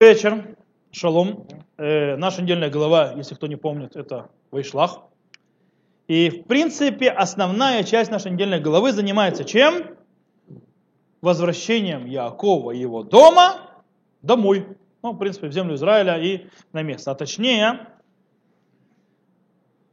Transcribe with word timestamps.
вечер. 0.00 0.56
Шалом. 0.92 1.46
Э, 1.76 2.16
наша 2.16 2.40
недельная 2.40 2.70
глава, 2.70 3.12
если 3.16 3.34
кто 3.34 3.46
не 3.46 3.56
помнит, 3.56 3.96
это 3.96 4.30
Вайшлах. 4.50 5.02
И, 6.08 6.30
в 6.30 6.44
принципе, 6.44 7.10
основная 7.10 7.84
часть 7.84 8.10
нашей 8.10 8.32
недельной 8.32 8.60
главы 8.60 8.92
занимается 8.92 9.44
чем? 9.44 9.98
Возвращением 11.20 12.06
Якова 12.06 12.70
и 12.70 12.78
его 12.78 13.02
дома 13.02 13.82
домой. 14.22 14.66
Ну, 15.02 15.12
в 15.12 15.18
принципе, 15.18 15.48
в 15.48 15.52
землю 15.52 15.74
Израиля 15.74 16.18
и 16.18 16.46
на 16.72 16.82
место. 16.82 17.10
А 17.10 17.14
точнее, 17.14 17.86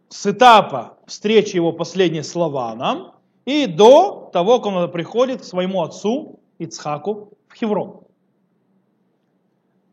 с 0.07 0.25
этапа 0.25 0.97
встречи 1.05 1.57
его 1.57 1.73
последней 1.73 2.23
с 2.23 2.33
Лаваном 2.33 3.11
и 3.45 3.65
до 3.67 4.29
того, 4.31 4.59
как 4.59 4.73
он 4.73 4.89
приходит 4.89 5.41
к 5.41 5.43
своему 5.43 5.83
отцу 5.83 6.39
Ицхаку 6.59 7.33
в 7.49 7.55
Хеврон. 7.55 8.06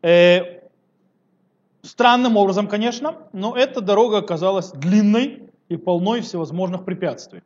Э, 0.05 0.59
странным 1.81 2.37
образом, 2.37 2.67
конечно, 2.67 3.15
но 3.33 3.57
эта 3.57 3.81
дорога 3.81 4.19
оказалась 4.19 4.69
длинной 4.69 5.49
и 5.67 5.77
полной 5.77 6.21
всевозможных 6.21 6.85
препятствий. 6.85 7.41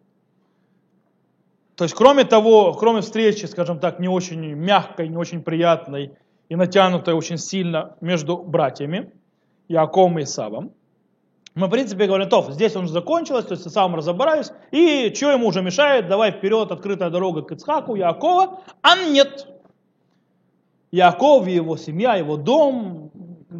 То 1.76 1.85
есть, 1.85 1.95
кроме 1.95 2.26
того, 2.26 2.73
кроме 2.73 2.99
встречи, 2.99 3.45
скажем 3.45 3.80
так, 3.80 4.02
не 4.02 4.09
очень 4.09 4.41
мягкой, 4.55 5.08
не 5.08 5.16
очень 5.16 5.41
приятной 5.41 6.12
и 6.49 6.58
натянутой 6.58 7.13
очень 7.13 7.38
сильно 7.38 7.95
между 8.02 8.35
братьями, 8.35 9.13
Яковом 9.70 10.20
и 10.20 10.23
Исавом, 10.23 10.73
мы, 11.55 11.68
в 11.68 11.70
принципе, 11.70 12.07
говорим, 12.07 12.27
то, 12.27 12.46
здесь 12.49 12.76
он 12.76 12.84
уже 12.84 12.94
закончилось, 12.94 13.46
то 13.46 13.54
есть 13.54 13.63
я 13.63 13.71
сам 13.71 13.96
разобраюсь, 13.96 14.52
и 14.71 15.13
что 15.16 15.32
ему 15.32 15.48
уже 15.48 15.62
мешает, 15.62 16.10
давай 16.10 16.32
вперед, 16.32 16.73
открытая 16.73 17.10
дорога 17.10 17.41
к 17.41 17.54
Ицхаку, 17.54 17.96
Якова, 17.96 18.60
а 18.82 18.98
нет. 18.98 19.48
Яков 20.91 21.48
и 21.48 21.52
его 21.52 21.77
семья, 21.77 22.16
его 22.16 22.38
дом, 22.38 23.11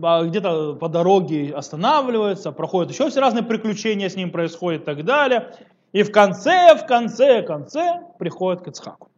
а 0.04 0.24
где-то 0.24 0.76
по 0.76 0.90
дороге 0.90 1.54
останавливаются, 1.54 2.52
проходят 2.52 2.92
еще 2.92 3.10
все 3.10 3.20
разные 3.20 3.44
приключения 3.44 4.10
с 4.10 4.16
ним 4.16 4.32
происходят 4.32 4.84
и 4.84 4.86
так 4.86 5.06
далее. 5.06 5.54
И 5.92 6.04
в 6.04 6.12
конце, 6.12 6.76
в 6.76 6.86
конце, 6.86 7.42
в 7.42 7.46
конце 7.46 8.02
приходит 8.18 8.62
к 8.62 8.68
Ицхаку. 8.68 9.10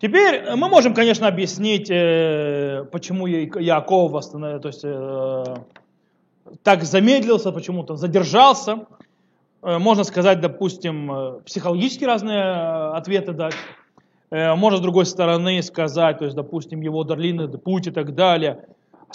Теперь 0.00 0.56
мы 0.56 0.68
можем, 0.68 0.94
конечно, 0.94 1.28
объяснить, 1.28 1.88
э, 1.88 2.84
почему 2.90 3.26
Яков 3.26 4.14
остановил, 4.14 4.60
то 4.60 4.68
есть 4.68 4.80
э, 4.82 5.44
так 6.64 6.82
замедлился, 6.82 7.52
почему-то 7.52 7.94
задержался. 7.94 8.86
Э, 9.62 9.78
можно 9.78 10.02
сказать, 10.02 10.40
допустим, 10.40 11.40
психологически 11.44 12.04
разные 12.04 12.42
ответы 12.96 13.32
дать. 13.32 13.54
Э, 14.32 14.54
можно 14.54 14.78
с 14.78 14.80
другой 14.80 15.04
стороны 15.04 15.62
сказать, 15.62 16.18
то 16.18 16.24
есть, 16.24 16.34
допустим, 16.34 16.80
его 16.80 17.04
длинный 17.04 17.48
путь 17.48 17.86
и 17.86 17.90
так 17.90 18.14
далее, 18.14 18.64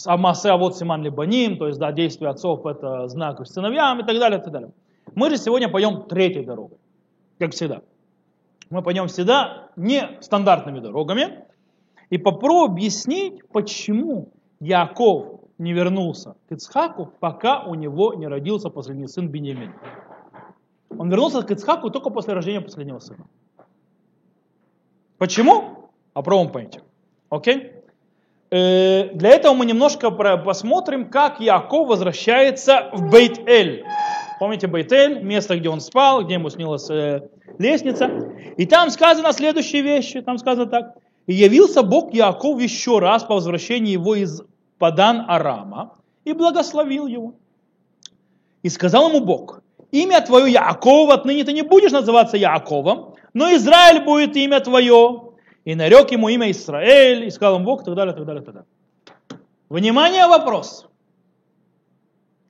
Амасе 0.06 0.54
вот 0.54 0.78
Симан 0.78 1.02
Либаним, 1.02 1.58
то 1.58 1.68
есть, 1.68 1.80
да, 1.80 1.92
действие 1.92 2.30
отцов 2.30 2.68
это 2.68 3.08
знак 3.08 3.44
сыновьям 3.48 4.00
и 4.00 4.06
так 4.06 4.20
далее, 4.20 4.40
и 4.40 4.44
так 4.44 4.54
далее. 4.54 4.72
Мы 5.16 5.32
же 5.32 5.38
сегодня 5.38 5.70
пойдем 5.70 6.04
третьей 6.04 6.46
дорогой, 6.46 6.78
как 7.40 7.54
всегда. 7.54 7.82
Мы 8.70 8.84
пойдем 8.84 9.08
всегда 9.08 9.70
не 9.76 10.08
стандартными 10.22 10.82
дорогами 10.82 11.46
и 12.12 12.20
попробуем 12.20 12.74
объяснить, 12.74 13.42
почему 13.52 14.30
Яков 14.60 15.42
не 15.58 15.74
вернулся 15.74 16.36
к 16.48 16.52
Ицхаку, 16.52 17.12
пока 17.20 17.64
у 17.64 17.74
него 17.74 18.14
не 18.14 18.28
родился 18.28 18.70
последний 18.70 19.08
сын 19.08 19.30
Бениамин. 19.30 19.74
Он 20.96 21.10
вернулся 21.10 21.42
к 21.42 21.50
Ицхаку 21.50 21.90
только 21.90 22.12
после 22.12 22.36
рождения 22.36 22.62
последнего 22.62 23.00
сына. 23.00 23.26
Почему? 25.18 25.90
Попробуем. 26.14 26.70
Окей? 27.30 27.74
Э, 28.50 29.10
для 29.14 29.30
этого 29.32 29.54
мы 29.54 29.66
немножко 29.66 30.10
посмотрим, 30.10 31.10
как 31.10 31.40
Яков 31.40 31.88
возвращается 31.88 32.90
в 32.94 33.10
Бейт-Эль. 33.10 33.84
Помните 34.40 34.68
Бейт-Эль, 34.68 35.22
место, 35.22 35.58
где 35.58 35.70
он 35.70 35.82
спал, 35.82 36.24
где 36.24 36.36
ему 36.36 36.50
снилась 36.50 36.90
э, 36.90 37.28
лестница. 37.58 38.10
И 38.56 38.66
там 38.66 38.90
сказано 38.90 39.34
следующие 39.34 39.82
вещи. 39.82 40.22
Там 40.22 40.38
сказано 40.38 40.68
так. 40.68 40.96
И 41.26 41.34
явился 41.34 41.84
Бог 41.84 42.14
Яков 42.14 42.62
еще 42.62 43.00
раз 43.00 43.24
по 43.24 43.36
возвращении 43.36 43.92
его 43.92 44.16
из 44.16 44.42
Падан 44.78 45.26
Арама 45.28 45.96
и 46.24 46.34
благословил 46.34 47.08
его. 47.08 47.34
И 48.64 48.70
сказал 48.70 49.10
ему 49.10 49.26
Бог, 49.26 49.62
имя 49.92 50.22
твое 50.22 50.52
Яков, 50.52 51.10
отныне 51.10 51.44
ты 51.44 51.54
не 51.54 51.64
будешь 51.64 51.92
называться 51.92 52.38
Яковом, 52.38 53.07
но 53.38 53.56
Израиль 53.56 54.04
будет 54.04 54.36
имя 54.36 54.60
твое. 54.60 55.32
И 55.64 55.76
нарек 55.76 56.12
ему 56.12 56.30
имя 56.30 56.50
Израиль, 56.50 57.26
и 57.26 57.30
сказал 57.30 57.56
ему 57.56 57.66
Бог, 57.66 57.82
и 57.82 57.86
так 57.86 57.94
далее, 57.94 58.14
и 58.14 58.18
так 58.18 58.26
далее, 58.26 58.42
и 58.42 58.46
так 58.46 58.56
далее. 58.56 58.70
Внимание, 59.70 60.26
вопрос. 60.28 60.88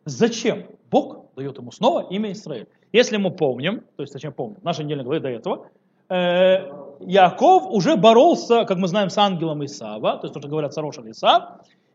Зачем 0.06 0.68
Бог 0.90 1.26
дает 1.36 1.58
ему 1.58 1.72
снова 1.72 2.08
имя 2.10 2.32
Израиль? 2.32 2.68
Если 2.94 3.18
мы 3.18 3.32
помним, 3.32 3.82
то 3.98 4.04
есть 4.04 4.14
зачем 4.14 4.32
помним, 4.32 4.60
наша 4.64 4.84
недельная 4.84 5.04
глава 5.04 5.20
до 5.20 5.28
этого, 5.28 5.68
э, 6.10 6.72
Яков 7.02 7.64
уже 7.68 7.98
боролся, 7.98 8.64
как 8.64 8.78
мы 8.78 8.88
знаем, 8.88 9.10
с 9.10 9.18
ангелом 9.18 9.66
Исава, 9.66 10.18
то 10.18 10.28
есть 10.28 10.34
то, 10.34 10.40
что 10.40 10.48
говорят 10.48 10.74
Сарошин 10.74 11.12
Исав, 11.12 11.44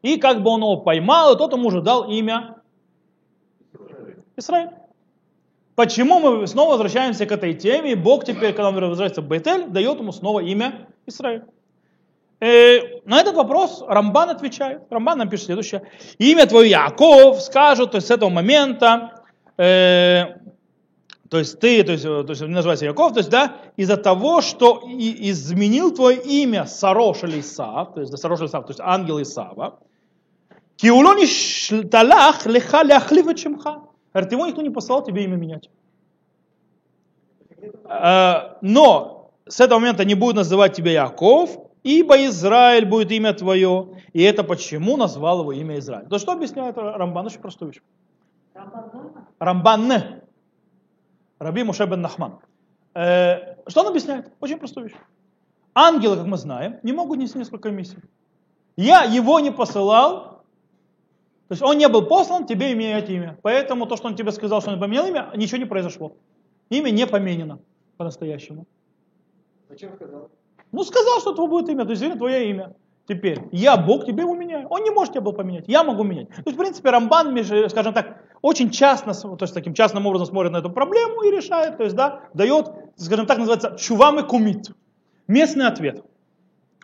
и 0.03 0.19
как 0.19 0.43
бы 0.43 0.51
он 0.51 0.61
его 0.61 0.77
поймал, 0.77 1.35
и 1.35 1.39
тот 1.39 1.53
ему 1.53 1.69
уже 1.69 1.81
дал 1.81 2.11
имя 2.11 2.57
Израиль. 4.37 4.71
Почему 5.83 6.21
мы 6.21 6.47
снова 6.47 6.75
возвращаемся 6.75 7.27
к 7.27 7.33
этой 7.33 7.55
теме? 7.55 7.97
Бог 7.97 8.25
теперь, 8.25 8.53
когда 8.53 8.69
он 8.69 8.75
возвращается 8.77 9.21
в 9.21 9.27
Бейтель, 9.27 9.67
дает 9.67 9.99
ему 9.99 10.13
снова 10.13 10.39
имя 10.39 10.87
Израиль. 11.07 11.43
Э, 12.39 13.01
на 13.05 13.21
этот 13.21 13.35
вопрос 13.35 13.83
Рамбан 13.89 14.31
отвечает. 14.31 14.83
Рамбан 14.91 15.19
нам 15.19 15.29
пишет 15.29 15.47
следующее. 15.47 15.83
Имя 16.19 16.47
твое 16.47 16.71
Яков 16.71 17.43
скажут, 17.43 17.91
то 17.91 17.97
есть 17.97 18.07
с 18.07 18.11
этого 18.13 18.31
момента, 18.31 19.25
э, 19.59 20.37
то 21.29 21.41
есть 21.41 21.59
ты, 21.59 21.83
то 21.83 21.91
есть, 21.91 22.05
то 22.05 22.27
есть 22.29 22.43
называется 22.43 22.85
Яков, 22.85 23.15
то 23.15 23.19
есть, 23.19 23.31
да, 23.31 23.57
из-за 23.77 23.97
того, 23.97 24.41
что 24.41 24.85
и, 24.89 25.33
изменил 25.33 25.93
твое 25.93 26.19
имя 26.23 26.67
Сарош 26.67 27.25
или 27.25 27.41
Исав, 27.41 27.95
то 27.95 28.01
есть, 28.03 28.13
да, 28.13 28.19
Сарош 28.19 28.39
или 28.39 28.47
Исав, 28.47 28.67
то 28.67 28.71
есть 28.71 28.81
ангел 28.81 29.21
Исава, 29.21 29.81
киулони 30.77 31.27
талах 31.89 32.47
леха 32.47 32.85
ляхливет 32.85 33.37
чемха. 33.37 33.92
Говорит, 34.13 34.33
его 34.33 34.47
никто 34.47 34.63
не 34.63 34.71
послал 34.71 35.03
тебе 35.05 35.25
имя 35.25 35.37
менять. 35.37 35.71
А, 37.85 38.59
но 38.61 39.31
с 39.47 39.61
этого 39.61 39.79
момента 39.79 40.05
не 40.05 40.15
будет 40.15 40.37
называть 40.37 40.75
тебя 40.75 40.93
Яков, 40.93 41.59
ибо 41.83 42.25
Израиль 42.27 42.87
будет 42.87 43.11
имя 43.13 43.33
твое. 43.33 43.89
И 44.13 44.23
это 44.23 44.45
почему 44.45 44.97
назвал 44.97 45.41
его 45.41 45.53
имя 45.53 45.79
Израиль. 45.79 46.09
То 46.09 46.19
что 46.19 46.33
объясняет 46.33 46.77
Рамбан? 46.77 47.27
Очень 47.27 47.41
простую 47.41 47.73
вещь. 47.73 47.83
Рамбан. 49.39 49.93
Раби 51.39 51.65
Муше 51.65 51.87
бен 51.87 52.01
Нахман. 52.01 52.39
Э, 52.95 53.57
что 53.67 53.81
он 53.81 53.89
объясняет? 53.89 54.31
Очень 54.41 54.59
простую 54.59 54.89
вещь. 54.89 54.97
Ангелы, 55.75 56.17
как 56.17 56.27
мы 56.27 56.37
знаем, 56.37 56.79
не 56.83 56.93
могут 56.93 57.19
нести 57.19 57.39
несколько 57.39 57.71
миссий. 57.71 57.99
Я 58.77 59.03
его 59.03 59.41
не 59.41 59.51
посылал, 59.51 60.32
то 61.53 61.55
есть 61.55 61.63
он 61.63 61.77
не 61.77 61.87
был 61.87 62.07
послан, 62.07 62.47
тебе 62.47 62.73
имеет 62.73 63.11
имя. 63.11 63.39
Поэтому 63.43 63.85
то, 63.85 63.99
что 63.99 64.09
он 64.09 64.17
тебе 64.17 64.33
сказал, 64.33 64.63
что 64.63 64.71
он 64.71 64.81
поменял 64.81 65.07
имя, 65.07 65.31
ничего 65.37 65.59
не 65.59 65.67
произошло. 65.67 66.17
Имя 66.71 66.89
не 66.89 67.07
поменено 67.07 67.59
по-настоящему. 67.99 68.65
Зачем 69.69 69.93
сказал? 69.95 70.31
Ну 70.73 70.83
сказал, 70.83 71.21
что 71.21 71.35
это 71.35 71.47
будет 71.47 71.69
имя, 71.69 71.85
то 71.85 71.91
есть 71.91 72.17
твое 72.17 72.49
имя. 72.49 72.75
Теперь, 73.07 73.39
я 73.53 73.77
Бог, 73.77 74.07
тебе 74.07 74.23
его 74.23 74.35
меняю. 74.35 74.67
Он 74.69 74.83
не 74.83 74.89
может 74.89 75.13
тебя 75.13 75.21
был 75.21 75.35
поменять, 75.35 75.65
я 75.69 75.85
могу 75.85 76.05
менять. 76.05 76.29
То 76.29 76.43
есть, 76.47 76.57
в 76.57 76.59
принципе, 76.59 76.89
Рамбан, 76.89 77.37
скажем 77.69 77.93
так, 77.93 78.25
очень 78.41 78.71
частно, 78.71 79.13
то 79.13 79.37
есть 79.43 79.53
таким 79.53 79.75
частным 79.75 80.07
образом 80.07 80.29
смотрит 80.29 80.53
на 80.53 80.57
эту 80.57 80.71
проблему 80.71 81.21
и 81.21 81.31
решает, 81.31 81.77
то 81.77 81.85
есть, 81.85 81.95
да, 81.95 82.23
дает, 82.33 82.71
скажем 82.97 83.27
так, 83.27 83.37
называется 83.37 83.77
чувам 83.79 84.21
и 84.21 84.23
кумит. 84.27 84.71
Местный 85.29 85.67
ответ. 85.67 86.03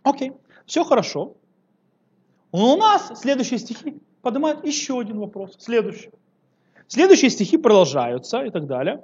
Окей, 0.02 0.32
все 0.66 0.84
хорошо. 0.84 1.36
Но 2.52 2.74
у 2.74 2.76
нас 2.76 3.18
следующие 3.18 3.58
стихи 3.58 4.02
поднимает 4.22 4.64
еще 4.64 5.00
один 5.00 5.18
вопрос, 5.18 5.56
следующий. 5.58 6.10
Следующие 6.88 7.30
стихи 7.30 7.58
продолжаются 7.58 8.42
и 8.42 8.50
так 8.50 8.66
далее. 8.66 9.02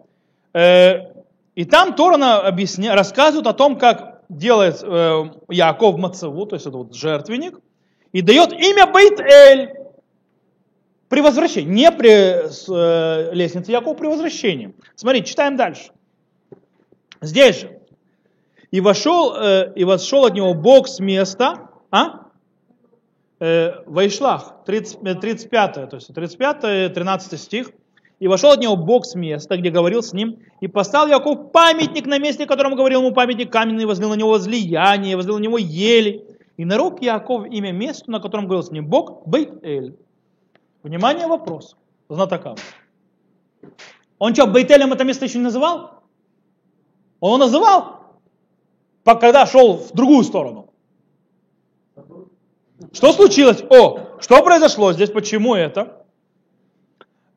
Э, 0.55 1.12
и 1.55 1.64
там 1.64 1.94
Торана 1.94 2.40
объясня, 2.40 2.94
рассказывает 2.94 3.46
о 3.46 3.52
том, 3.52 3.78
как 3.78 4.22
делает 4.28 4.82
э, 4.82 5.25
Яков 5.50 5.99
Мацеву, 5.99 6.46
то 6.46 6.56
есть 6.56 6.66
это 6.66 6.78
вот 6.78 6.94
жертвенник, 6.94 7.61
и 8.12 8.22
дает 8.22 8.52
имя 8.52 8.87
Бейт-Эль 8.87 9.75
при 11.08 11.20
возвращении, 11.20 11.70
не 11.70 11.93
при 11.93 12.11
э, 12.11 13.34
лестнице 13.34 13.72
Якова, 13.72 13.94
при 13.94 14.06
возвращении. 14.06 14.75
Смотрите, 14.94 15.26
читаем 15.26 15.56
дальше. 15.56 15.90
Здесь 17.20 17.61
же. 17.61 17.81
И 18.70 18.81
вошел, 18.81 19.37
и 19.76 19.84
вошел 19.84 20.25
от 20.25 20.34
него 20.34 20.52
Бог 20.52 20.88
с 20.88 20.99
места, 20.99 21.70
а? 21.93 22.24
Э, 23.44 23.82
Вайшлах, 23.87 24.64
30, 24.64 25.20
35, 25.20 25.75
то 25.75 25.96
есть 25.96 26.14
35, 26.14 26.94
13 26.94 27.41
стих. 27.41 27.70
И 28.20 28.29
вошел 28.29 28.52
от 28.52 28.61
него 28.61 28.76
Бог 28.76 29.05
с 29.05 29.14
места, 29.14 29.56
где 29.56 29.70
говорил 29.70 30.02
с 30.02 30.12
ним, 30.12 30.38
и 30.61 30.69
поставил 30.69 31.08
Яков 31.08 31.52
памятник 31.52 32.06
на 32.06 32.19
месте, 32.19 32.46
которому 32.46 32.76
говорил 32.76 33.00
ему 33.00 33.12
памятник 33.12 33.52
каменный, 33.52 33.85
возлил 33.85 34.11
на 34.11 34.14
него 34.14 34.31
возлияние, 34.31 35.17
возлил 35.17 35.38
на 35.38 35.43
него 35.43 35.58
ели. 35.58 36.25
И 36.56 36.64
нарек 36.64 37.02
Яков 37.02 37.46
имя 37.46 37.73
месту, 37.73 38.11
на 38.11 38.20
котором 38.20 38.46
говорил 38.46 38.62
с 38.62 38.70
ним 38.70 38.87
Бог, 38.87 39.26
Бейт-Эль. 39.26 39.97
Внимание, 40.82 41.26
вопрос. 41.26 41.76
Знатокам. 42.08 42.56
Он 44.19 44.35
что, 44.35 44.47
Бейтелем 44.47 44.93
это 44.93 45.05
место 45.05 45.25
еще 45.25 45.38
не 45.38 45.44
называл? 45.44 46.02
Он 47.20 47.32
его 47.32 47.38
называл, 47.38 48.00
когда 49.05 49.44
шел 49.44 49.79
в 49.79 49.93
другую 49.93 50.23
сторону. 50.25 50.70
Что 52.93 53.12
случилось? 53.12 53.62
О, 53.71 54.19
что 54.21 54.43
произошло 54.43 54.93
здесь? 54.93 55.11
Почему 55.11 55.55
это? 55.55 56.05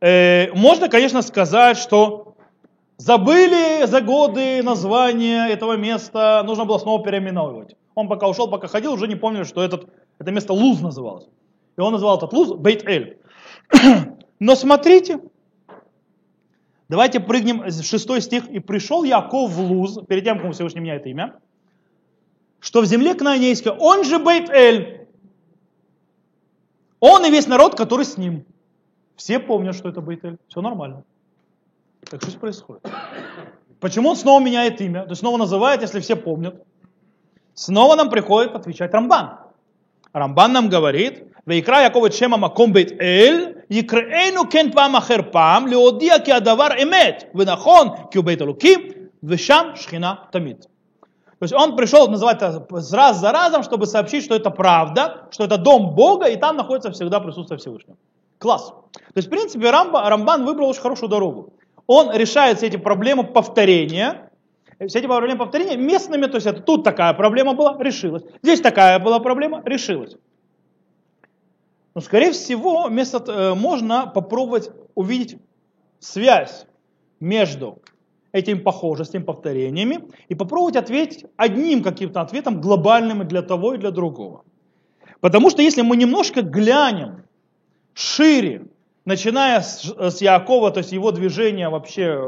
Э, 0.01 0.51
можно, 0.54 0.89
конечно, 0.89 1.22
сказать, 1.22 1.78
что 1.78 2.36
забыли 2.98 3.86
за 3.86 4.01
годы 4.01 4.63
название 4.63 5.50
этого 5.50 5.78
места, 5.78 6.44
нужно 6.45 6.66
было 6.66 6.80
снова 6.80 7.04
переименовывать. 7.04 7.75
Он 7.94 8.07
пока 8.07 8.28
ушел, 8.28 8.48
пока 8.48 8.68
ходил, 8.68 8.94
уже 8.94 9.07
не 9.07 9.16
помнили, 9.16 9.44
что 9.44 9.63
этот, 9.63 9.89
это 10.19 10.31
место 10.31 10.54
Луз 10.54 10.81
называлось. 10.81 11.28
И 11.78 11.81
он 11.81 11.94
называл 11.94 12.18
этот 12.18 12.34
Луз 12.34 12.54
Бейт-Эль. 12.54 13.18
Но 14.39 14.56
смотрите, 14.56 15.19
давайте 16.89 17.19
прыгнем 17.19 17.62
в 17.62 17.84
шестой 17.84 18.22
стих. 18.22 18.48
«И 18.50 18.60
пришел 18.60 19.04
Яков 19.04 19.51
в 19.51 19.60
Луз, 19.60 20.00
перед 20.07 20.24
тем, 20.24 20.39
как 20.39 20.54
Всевышний 20.54 20.81
меняет 20.81 21.06
имя, 21.06 21.36
что 22.60 22.81
в 22.81 22.86
земле 22.86 23.13
Кнаанейской, 23.13 23.72
он 23.72 24.04
же 24.04 24.18
Бейт-Эль, 24.18 24.96
он 27.00 27.25
и 27.25 27.31
весь 27.31 27.46
народ, 27.46 27.76
который 27.76 28.04
с 28.04 28.16
ним. 28.16 28.44
Все 29.16 29.38
помнят, 29.38 29.75
что 29.75 29.88
это 29.88 30.00
Бейтель. 30.00 30.38
Все 30.49 30.60
нормально. 30.60 31.04
Так 32.08 32.20
что 32.20 32.31
здесь 32.31 32.40
происходит? 32.40 32.87
Почему 33.81 34.10
он 34.10 34.16
снова 34.16 34.40
меняет 34.40 34.81
имя? 34.81 35.02
То 35.04 35.10
есть 35.10 35.20
снова 35.20 35.37
называет, 35.37 35.82
если 35.82 36.00
все 36.00 36.16
помнят. 36.16 36.62
Снова 37.54 37.96
нам 37.96 38.10
приходит 38.10 38.54
отвечать 38.54 38.93
Рамбан. 38.93 39.38
Рамбан 40.12 40.52
нам 40.52 40.69
говорит, 40.69 41.32
ויקרא 41.46 41.81
יעקב 41.81 42.04
את 42.06 42.12
שם 42.12 42.34
המקום 42.34 42.72
בית 42.72 42.93
אל, 43.00 43.52
יקראנו 43.70 44.43
כן 44.50 44.66
פעם 44.72 44.96
אחר 44.96 45.16
פעם, 45.31 45.66
להודיע 45.66 46.19
כי 46.25 46.32
הדבר 46.32 46.69
אמת 46.82 47.25
ונכון, 47.34 47.88
כי 48.10 48.19
הוא 48.19 48.25
בית 48.25 48.43
אלוקים, 48.43 48.81
ושם 49.25 49.66
שכינה 49.75 50.14
תמיד. 50.31 50.66
То 51.39 51.44
есть 51.44 51.54
он 51.54 51.75
пришел 51.75 52.07
называть 52.07 52.38
это 52.38 52.66
раз 52.92 53.19
за 53.19 53.31
разом, 53.31 53.62
чтобы 53.62 53.86
сообщить, 53.86 54.24
что 54.24 54.36
это 54.36 54.50
правда, 54.50 55.28
что 55.30 55.44
это 55.44 55.57
дом 55.57 55.94
Бога, 55.94 56.25
и 56.25 56.36
там 56.36 56.57
находится 56.57 56.92
всегда 56.92 57.19
присутствие 57.19 57.60
Всевышнего. 57.60 57.98
Класс. 58.39 58.74
То 58.92 59.18
есть, 59.18 59.28
в 59.28 59.31
принципе, 59.31 59.69
Рамба, 59.69 60.10
Рамбан 60.10 60.45
выбрал 60.45 60.69
очень 60.69 60.81
хорошую 60.81 61.10
дорогу. 61.10 61.54
Он 61.86 62.12
решает 62.12 62.57
все 62.57 62.68
эти 62.68 62.78
проблемы 62.78 63.24
повторения, 63.24 64.31
все 64.88 65.00
эти 65.00 65.06
проблемы 65.06 65.38
повторения 65.38 65.78
местными, 65.78 66.25
то 66.25 66.36
есть 66.36 66.48
это 66.48 66.62
тут 66.62 66.84
такая 66.84 67.13
проблема 67.13 67.54
была, 67.54 67.78
решилась. 67.80 68.24
Здесь 68.42 68.62
такая 68.62 69.00
была 69.00 69.19
проблема, 69.19 69.62
решилась. 69.63 70.16
Но, 71.94 72.01
скорее 72.01 72.31
всего, 72.31 72.88
вместо, 72.88 73.24
э, 73.31 73.54
можно 73.54 74.07
попробовать 74.07 74.69
увидеть 74.94 75.39
связь 76.00 76.66
между 77.19 77.80
этими 78.31 78.59
похожестями, 78.59 79.24
повторениями 79.24 80.06
и 80.27 80.35
попробовать 80.35 80.75
ответить 80.75 81.25
одним 81.38 81.83
каким-то 81.83 82.21
ответом 82.21 82.62
глобальным 82.62 83.21
и 83.21 83.25
для 83.25 83.41
того, 83.41 83.74
и 83.74 83.77
для 83.77 83.91
другого. 83.91 84.44
Потому 85.19 85.50
что 85.50 85.62
если 85.62 85.81
мы 85.81 85.97
немножко 85.97 86.41
глянем 86.41 87.24
шире, 87.94 88.68
начиная 89.06 89.62
с, 89.62 89.83
с 89.97 90.21
Якова, 90.21 90.71
то 90.71 90.79
есть 90.79 90.91
его 90.91 91.12
движение 91.12 91.69
вообще 91.69 92.21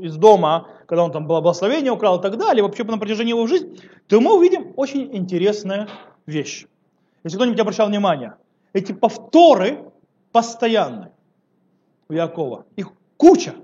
из 0.00 0.16
дома, 0.16 0.68
когда 0.86 1.04
он 1.04 1.12
там 1.12 1.26
благословение 1.26 1.92
украл 1.92 2.18
и 2.18 2.22
так 2.22 2.38
далее, 2.38 2.62
вообще 2.62 2.84
на 2.84 2.98
протяжении 2.98 3.30
его 3.30 3.46
жизни, 3.46 3.78
то 4.06 4.20
мы 4.20 4.36
увидим 4.36 4.72
очень 4.76 5.14
интересная 5.16 5.88
вещь. 6.26 6.66
Если 7.24 7.36
кто-нибудь 7.36 7.60
обращал 7.60 7.88
внимание, 7.88 8.34
эти 8.72 8.92
повторы 8.92 9.90
постоянные 10.30 11.12
у 12.08 12.12
Якова. 12.12 12.64
Их 12.76 12.92
куча. 13.16 13.54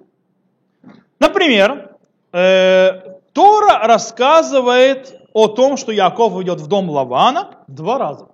Например, 1.24 1.96
э, 2.32 3.00
Тора 3.32 3.86
рассказывает 3.86 5.18
о 5.32 5.48
том, 5.48 5.78
что 5.78 5.90
Яков 5.90 6.38
идет 6.42 6.60
в 6.60 6.66
дом 6.66 6.90
Лавана 6.90 7.64
два 7.66 7.96
раза. 7.96 8.28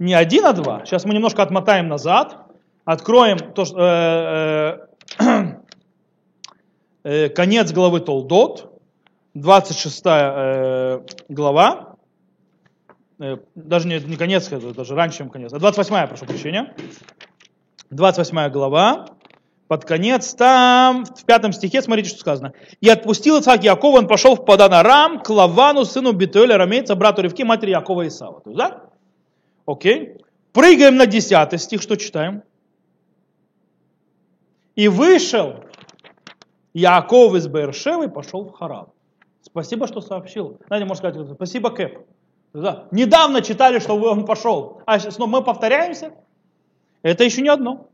Не 0.00 0.14
один, 0.14 0.46
а 0.46 0.52
два. 0.52 0.84
Сейчас 0.84 1.04
мы 1.04 1.14
немножко 1.14 1.44
отмотаем 1.44 1.86
назад, 1.86 2.38
откроем 2.84 3.38
то, 3.38 3.62
э, 3.62 4.78
э, 5.20 5.44
э, 7.04 7.28
конец 7.28 7.70
главы 7.72 8.00
Толдот, 8.00 8.80
26 9.34 10.02
э, 10.06 11.00
глава, 11.28 11.94
э, 13.20 13.36
даже 13.54 13.86
не, 13.86 14.00
не 14.00 14.16
конец, 14.16 14.48
даже 14.48 14.96
раньше, 14.96 15.18
чем 15.18 15.30
конец, 15.30 15.52
а 15.52 15.60
28, 15.60 16.08
прошу 16.08 16.26
прощения, 16.26 16.74
28 17.90 18.50
глава, 18.50 19.17
под 19.68 19.84
конец, 19.84 20.34
там 20.34 21.04
в 21.04 21.24
пятом 21.24 21.52
стихе, 21.52 21.82
смотрите, 21.82 22.08
что 22.08 22.18
сказано. 22.20 22.54
«И 22.80 22.88
отпустил 22.88 23.38
Ицхак 23.38 23.62
Якова, 23.62 23.98
он 23.98 24.08
пошел 24.08 24.34
в 24.34 24.44
Паданарам 24.44 25.20
к 25.20 25.28
Лавану, 25.28 25.84
сыну 25.84 26.12
Битуэля, 26.12 26.56
рамейца, 26.56 26.96
брату 26.96 27.22
Ревки, 27.22 27.44
матери 27.44 27.70
Якова 27.70 28.02
и 28.02 28.08
Исава». 28.08 28.40
Да? 28.46 28.86
Окей. 29.66 30.16
Прыгаем 30.52 30.96
на 30.96 31.06
10 31.06 31.60
стих, 31.60 31.82
что 31.82 31.96
читаем? 31.96 32.42
И 34.74 34.88
вышел 34.88 35.64
Яков 36.72 37.34
из 37.34 37.46
Бершевы 37.46 38.06
и 38.06 38.08
пошел 38.08 38.44
в 38.44 38.52
Харан. 38.52 38.86
Спасибо, 39.42 39.86
что 39.86 40.00
сообщил. 40.00 40.58
Знаете, 40.66 40.86
можно 40.86 41.10
сказать, 41.10 41.34
спасибо, 41.34 41.70
Кэп. 41.70 41.98
Да. 42.54 42.86
Недавно 42.90 43.42
читали, 43.42 43.78
что 43.80 43.96
он 43.96 44.24
пошел. 44.24 44.80
А 44.86 44.98
сейчас 44.98 45.18
мы 45.18 45.42
повторяемся. 45.42 46.12
Это 47.02 47.24
еще 47.24 47.42
не 47.42 47.48
одно. 47.48 47.88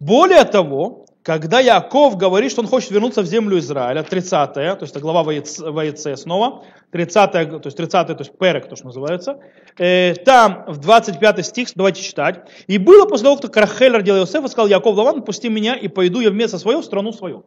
Более 0.00 0.44
того, 0.44 1.06
когда 1.24 1.58
Яков 1.58 2.18
говорит, 2.18 2.50
что 2.50 2.60
он 2.60 2.68
хочет 2.68 2.90
вернуться 2.90 3.22
в 3.22 3.26
землю 3.26 3.58
Израиля, 3.58 4.02
30 4.02 4.52
то 4.52 4.78
есть 4.80 4.92
это 4.92 5.00
глава 5.00 5.22
Ваице 5.22 6.16
снова, 6.16 6.64
30 6.90 7.32
то 7.32 7.60
есть 7.64 7.76
30 7.76 8.06
то 8.08 8.16
есть 8.18 8.38
перек, 8.38 8.68
то, 8.68 8.76
что 8.76 8.86
называется, 8.86 9.40
э, 9.78 10.14
там 10.24 10.64
в 10.68 10.78
25 10.78 11.46
стих, 11.46 11.68
давайте 11.74 12.02
читать. 12.02 12.46
«И 12.66 12.76
было 12.76 13.06
после 13.06 13.24
того, 13.24 13.36
как 13.38 13.54
Крахель 13.54 13.92
родил 13.92 14.16
Иосифа, 14.16 14.48
сказал 14.48 14.66
Яков 14.68 14.96
Лаван, 14.96 15.22
пусти 15.22 15.48
меня, 15.48 15.74
и 15.74 15.88
пойду 15.88 16.20
я 16.20 16.30
вместо 16.30 16.58
свою 16.58 16.82
в 16.82 16.84
страну 16.84 17.12
свою». 17.12 17.46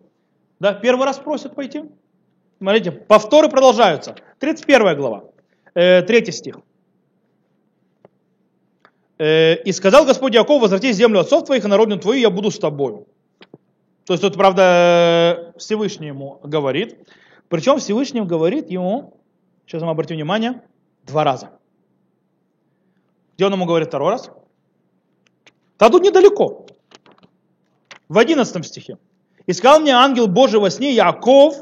Да, 0.60 0.74
первый 0.74 1.06
раз 1.06 1.20
просят 1.20 1.54
пойти. 1.54 1.84
Смотрите, 2.58 2.92
повторы 2.92 3.48
продолжаются. 3.48 4.16
31 4.40 4.96
глава, 4.98 5.26
э, 5.76 6.02
3 6.02 6.32
стих. 6.32 6.60
Э, 9.20 9.56
«И 9.64 9.72
сказал 9.72 10.06
Господь 10.06 10.36
Яков, 10.36 10.62
возвратись 10.62 10.96
в 10.96 11.00
землю 11.00 11.20
отцов 11.20 11.46
твоих 11.46 11.66
и 11.66 11.68
народню 11.68 11.98
твою, 11.98 12.20
я 12.20 12.30
буду 12.30 12.52
с 12.52 12.60
тобою». 12.60 13.08
То 14.06 14.14
есть 14.14 14.22
тут, 14.22 14.36
правда, 14.36 15.54
Всевышний 15.58 16.08
ему 16.08 16.40
говорит. 16.44 16.98
Причем 17.50 17.80
Всевышний 17.80 18.22
говорит 18.22 18.70
ему, 18.70 19.20
сейчас 19.66 19.82
мы 19.82 19.90
обратим 19.90 20.16
внимание, 20.16 20.62
два 21.04 21.24
раза. 21.24 21.50
Где 23.36 23.46
он 23.46 23.54
ему 23.54 23.66
говорит 23.66 23.90
второй 23.90 24.12
раз? 24.12 24.32
Да 25.78 25.90
тут 25.90 26.04
недалеко. 26.04 26.66
В 28.08 28.18
одиннадцатом 28.18 28.64
стихе. 28.64 28.98
«И 29.46 29.54
сказал 29.54 29.80
мне 29.80 29.92
ангел 29.92 30.28
Божий 30.28 30.60
во 30.60 30.70
сне, 30.70 30.94
Яков, 30.94 31.56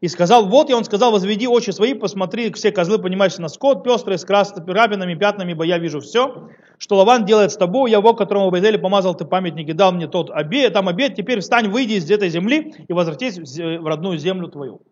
и 0.00 0.08
сказал, 0.08 0.46
вот 0.46 0.68
я, 0.68 0.76
он 0.76 0.84
сказал, 0.84 1.10
возведи 1.10 1.48
очи 1.48 1.70
свои, 1.70 1.94
посмотри, 1.94 2.52
все 2.52 2.70
козлы, 2.70 2.98
понимаешь, 2.98 3.38
на 3.38 3.48
скот, 3.48 3.82
пестрые, 3.82 4.18
с 4.18 4.24
красными 4.24 4.70
рабинами, 4.70 5.14
пятнами, 5.14 5.52
ибо 5.52 5.64
я 5.64 5.78
вижу 5.78 6.00
все, 6.00 6.50
что 6.78 6.96
Лаван 6.96 7.24
делает 7.24 7.52
с 7.52 7.56
тобой, 7.56 7.90
я 7.90 8.00
Бог, 8.00 8.18
которому 8.18 8.48
в 8.48 8.52
Бейзеле 8.52 8.78
помазал 8.78 9.14
ты 9.14 9.24
памятник 9.24 9.68
и 9.68 9.72
дал 9.72 9.92
мне 9.92 10.06
тот 10.06 10.30
обед, 10.30 10.74
там 10.74 10.88
обед, 10.88 11.14
теперь 11.14 11.40
встань, 11.40 11.68
выйди 11.68 11.94
из 11.94 12.10
этой 12.10 12.28
земли 12.28 12.74
и 12.86 12.92
возвратись 12.92 13.38
в 13.38 13.86
родную 13.86 14.18
землю 14.18 14.48
твою. 14.48 14.82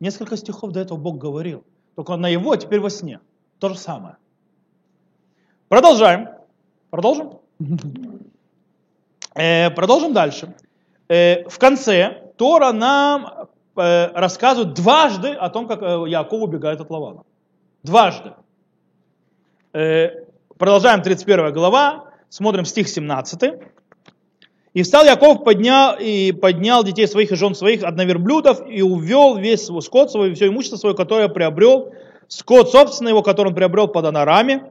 Несколько 0.00 0.36
стихов 0.36 0.72
до 0.72 0.80
этого 0.80 0.98
Бог 0.98 1.18
говорил, 1.18 1.64
только 1.94 2.16
на 2.16 2.28
его, 2.28 2.52
а 2.52 2.56
теперь 2.56 2.80
во 2.80 2.90
сне. 2.90 3.20
То 3.58 3.68
же 3.68 3.78
самое. 3.78 4.16
Продолжаем. 5.68 6.28
Продолжим? 6.90 7.38
Э, 9.36 9.70
продолжим 9.70 10.12
дальше. 10.12 10.56
Э, 11.08 11.48
в 11.48 11.56
конце 11.60 12.32
Тора 12.36 12.72
нам 12.72 13.48
рассказывают 13.74 14.74
дважды 14.74 15.28
о 15.28 15.48
том, 15.48 15.66
как 15.66 15.82
э, 15.82 16.04
Яков 16.08 16.42
убегает 16.42 16.80
от 16.80 16.90
Лавана. 16.90 17.22
Дважды. 17.82 18.32
Э, 19.72 20.24
продолжаем 20.58 21.02
31 21.02 21.52
глава, 21.52 22.04
смотрим 22.28 22.64
стих 22.64 22.88
17. 22.88 23.54
«И 24.72 24.82
встал 24.82 25.04
Яков, 25.04 25.44
поднял, 25.44 25.96
и 25.98 26.32
поднял 26.32 26.84
детей 26.84 27.06
своих 27.06 27.32
и 27.32 27.36
жен 27.36 27.54
своих, 27.54 27.82
одноверблюдов, 27.82 28.62
и 28.68 28.82
увел 28.82 29.36
весь 29.36 29.66
свой 29.66 29.82
скот 29.82 30.10
свой, 30.10 30.34
все 30.34 30.48
имущество 30.48 30.76
свое, 30.76 30.94
которое 30.94 31.28
приобрел, 31.28 31.92
скот 32.28 32.70
собственный 32.70 33.10
его, 33.10 33.22
который 33.22 33.48
он 33.48 33.54
приобрел 33.54 33.88
под 33.88 34.04
Анарами, 34.04 34.70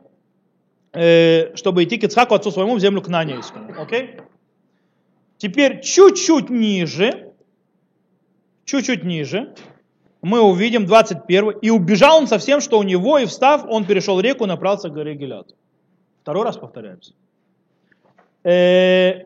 чтобы 1.56 1.84
идти 1.84 1.98
к 1.98 2.06
Ицхаку, 2.06 2.34
отцу 2.34 2.52
своему, 2.52 2.76
в 2.76 2.80
землю 2.80 3.02
Кнанейскую». 3.02 3.76
Окей? 3.78 4.22
Теперь 5.38 5.82
чуть-чуть 5.82 6.50
ниже, 6.50 7.29
чуть-чуть 8.70 9.04
ниже, 9.04 9.54
мы 10.22 10.42
увидим 10.42 10.86
21. 10.86 11.52
И 11.62 11.70
убежал 11.70 12.18
он 12.18 12.28
со 12.28 12.38
всем, 12.38 12.62
что 12.62 12.80
у 12.80 12.84
него, 12.84 13.18
и 13.18 13.26
встав, 13.26 13.66
он 13.68 13.86
перешел 13.86 14.20
реку 14.20 14.46
и 14.46 14.48
направился 14.48 14.90
к 14.90 14.94
горе 14.94 15.16
Гелят. 15.16 15.56
Второй 16.22 16.44
раз 16.44 16.58
повторяемся. 16.58 17.14
Э, 18.44 19.26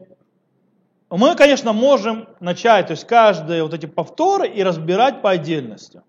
мы, 1.10 1.36
конечно, 1.36 1.74
можем 1.74 2.28
начать, 2.40 2.88
то 2.88 2.92
есть 2.92 3.06
каждые 3.06 3.64
вот 3.64 3.74
эти 3.74 3.86
повторы 3.86 4.48
и 4.48 4.64
разбирать 4.64 5.22
по 5.22 5.32
отдельности. 5.32 6.02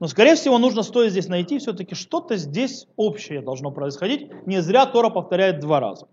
Но, 0.00 0.06
скорее 0.06 0.34
всего, 0.34 0.58
нужно 0.58 0.82
стоит 0.82 1.12
здесь 1.12 1.28
найти 1.28 1.58
все-таки 1.58 1.94
что-то 1.94 2.36
здесь 2.36 2.86
общее 2.96 3.40
должно 3.40 3.70
происходить. 3.70 4.30
Не 4.46 4.60
зря 4.60 4.86
Тора 4.86 5.08
повторяет 5.08 5.60
два 5.60 5.80
раза. 5.80 6.06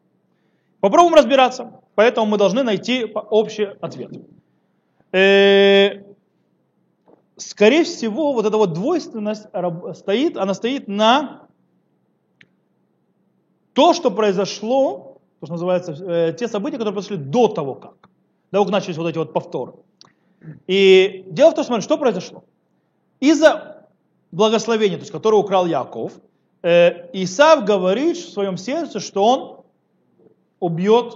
Попробуем 0.79 1.15
разбираться. 1.15 1.81
Поэтому 1.95 2.27
мы 2.27 2.37
должны 2.37 2.63
найти 2.63 3.05
общий 3.13 3.65
ответ. 3.81 4.11
Скорее 7.41 7.83
всего, 7.83 8.33
вот 8.33 8.45
эта 8.45 8.55
вот 8.55 8.73
двойственность 8.73 9.47
стоит, 9.95 10.37
она 10.37 10.53
стоит 10.53 10.87
на 10.87 11.47
то, 13.73 13.93
что 13.93 14.11
произошло, 14.11 15.17
то, 15.39 15.47
что 15.47 15.53
называется, 15.53 15.91
э, 15.93 16.33
те 16.37 16.47
события, 16.47 16.77
которые 16.77 16.93
произошли 16.93 17.17
до 17.17 17.47
того, 17.47 17.73
как. 17.75 18.09
До 18.51 18.57
того, 18.57 18.65
как 18.65 18.73
начались 18.73 18.97
вот 18.97 19.09
эти 19.09 19.17
вот 19.17 19.33
повторы. 19.33 19.73
И 20.67 21.25
дело 21.27 21.51
в 21.51 21.55
том, 21.55 21.63
что, 21.63 21.81
что 21.81 21.97
произошло. 21.97 22.43
Из-за 23.19 23.87
благословения, 24.31 24.97
то 24.97 25.01
есть, 25.01 25.11
которое 25.11 25.37
украл 25.37 25.65
Яков, 25.65 26.13
э, 26.61 27.09
Исав 27.13 27.65
говорит 27.65 28.17
в 28.17 28.31
своем 28.31 28.57
сердце, 28.57 28.99
что 28.99 29.25
он 29.25 29.65
убьет 30.59 31.15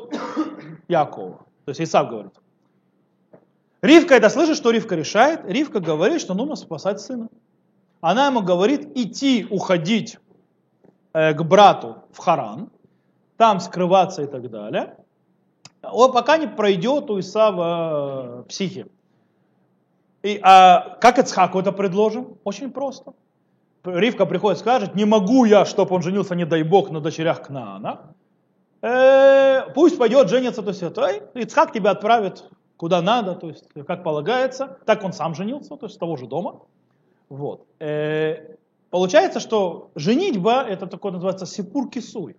Якова. 0.87 1.45
То 1.65 1.69
есть 1.69 1.81
Исав 1.81 2.09
говорит. 2.09 2.33
Ривка 3.85 4.15
это 4.15 4.29
слышит, 4.29 4.57
что 4.57 4.71
Ривка 4.71 4.95
решает. 4.95 5.41
Ривка 5.45 5.79
говорит, 5.79 6.19
что 6.19 6.33
нужно 6.33 6.55
спасать 6.55 6.99
сына. 6.99 7.29
Она 8.01 8.27
ему 8.27 8.41
говорит 8.41 8.97
идти, 8.97 9.45
уходить 9.49 10.17
э, 11.13 11.33
к 11.33 11.43
брату 11.43 11.97
в 12.11 12.17
Харан, 12.17 12.71
там 13.37 13.59
скрываться 13.59 14.23
и 14.23 14.27
так 14.27 14.49
далее, 14.49 14.97
он 15.83 16.11
пока 16.11 16.37
не 16.37 16.47
пройдет 16.47 17.09
у 17.11 17.19
Исава 17.19 18.41
э, 18.41 18.43
психи. 18.49 18.87
И, 20.23 20.39
а 20.41 20.97
как 20.99 21.19
Ицхаку 21.19 21.59
это 21.59 21.71
предложим? 21.71 22.39
Очень 22.43 22.71
просто. 22.71 23.13
Ривка 23.83 24.25
приходит 24.25 24.57
и 24.57 24.61
скажет, 24.61 24.95
не 24.95 25.05
могу 25.05 25.45
я, 25.45 25.63
чтобы 25.63 25.95
он 25.95 26.01
женился, 26.01 26.33
не 26.33 26.45
дай 26.45 26.63
бог, 26.63 26.89
на 26.89 27.01
дочерях 27.01 27.43
Кнаана. 27.43 28.15
Э, 28.81 29.71
пусть 29.75 29.99
пойдет, 29.99 30.29
женится, 30.29 30.63
то 30.63 30.69
есть 30.69 30.81
это, 30.81 31.07
Ицхак 31.35 31.71
тебя 31.71 31.91
отправит 31.91 32.45
куда 32.77 33.01
надо, 33.01 33.35
то 33.35 33.47
есть 33.47 33.65
как 33.87 34.03
полагается. 34.03 34.77
Так 34.85 35.03
он 35.03 35.13
сам 35.13 35.35
женился, 35.35 35.75
то 35.75 35.85
есть 35.85 35.95
с 35.95 35.99
того 35.99 36.17
же 36.17 36.27
дома. 36.27 36.61
Вот. 37.29 37.65
Э, 37.79 38.55
получается, 38.89 39.39
что 39.39 39.91
женитьба, 39.95 40.63
это 40.63 40.87
такое 40.87 41.11
называется 41.11 41.45
сипур 41.45 41.89
кисуй. 41.89 42.35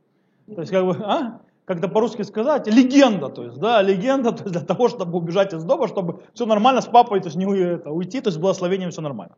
То 0.54 0.60
есть, 0.60 0.70
как 0.70 0.84
бы, 0.84 0.92
а? 1.04 1.40
как-то 1.66 1.88
по-русски 1.88 2.22
сказать, 2.22 2.68
легенда, 2.68 3.28
то 3.28 3.42
есть, 3.42 3.58
да, 3.58 3.82
легенда, 3.82 4.30
то 4.30 4.44
есть 4.44 4.52
для 4.52 4.60
того, 4.64 4.88
чтобы 4.88 5.18
убежать 5.18 5.52
из 5.52 5.64
дома, 5.64 5.88
чтобы 5.88 6.22
все 6.32 6.46
нормально 6.46 6.80
с 6.80 6.86
папой, 6.86 7.20
то 7.20 7.26
есть 7.26 7.36
не 7.36 7.44
уйти, 7.44 8.20
то 8.20 8.28
есть 8.28 8.38
с 8.38 8.40
благословением 8.40 8.90
все 8.90 9.00
нормально. 9.00 9.34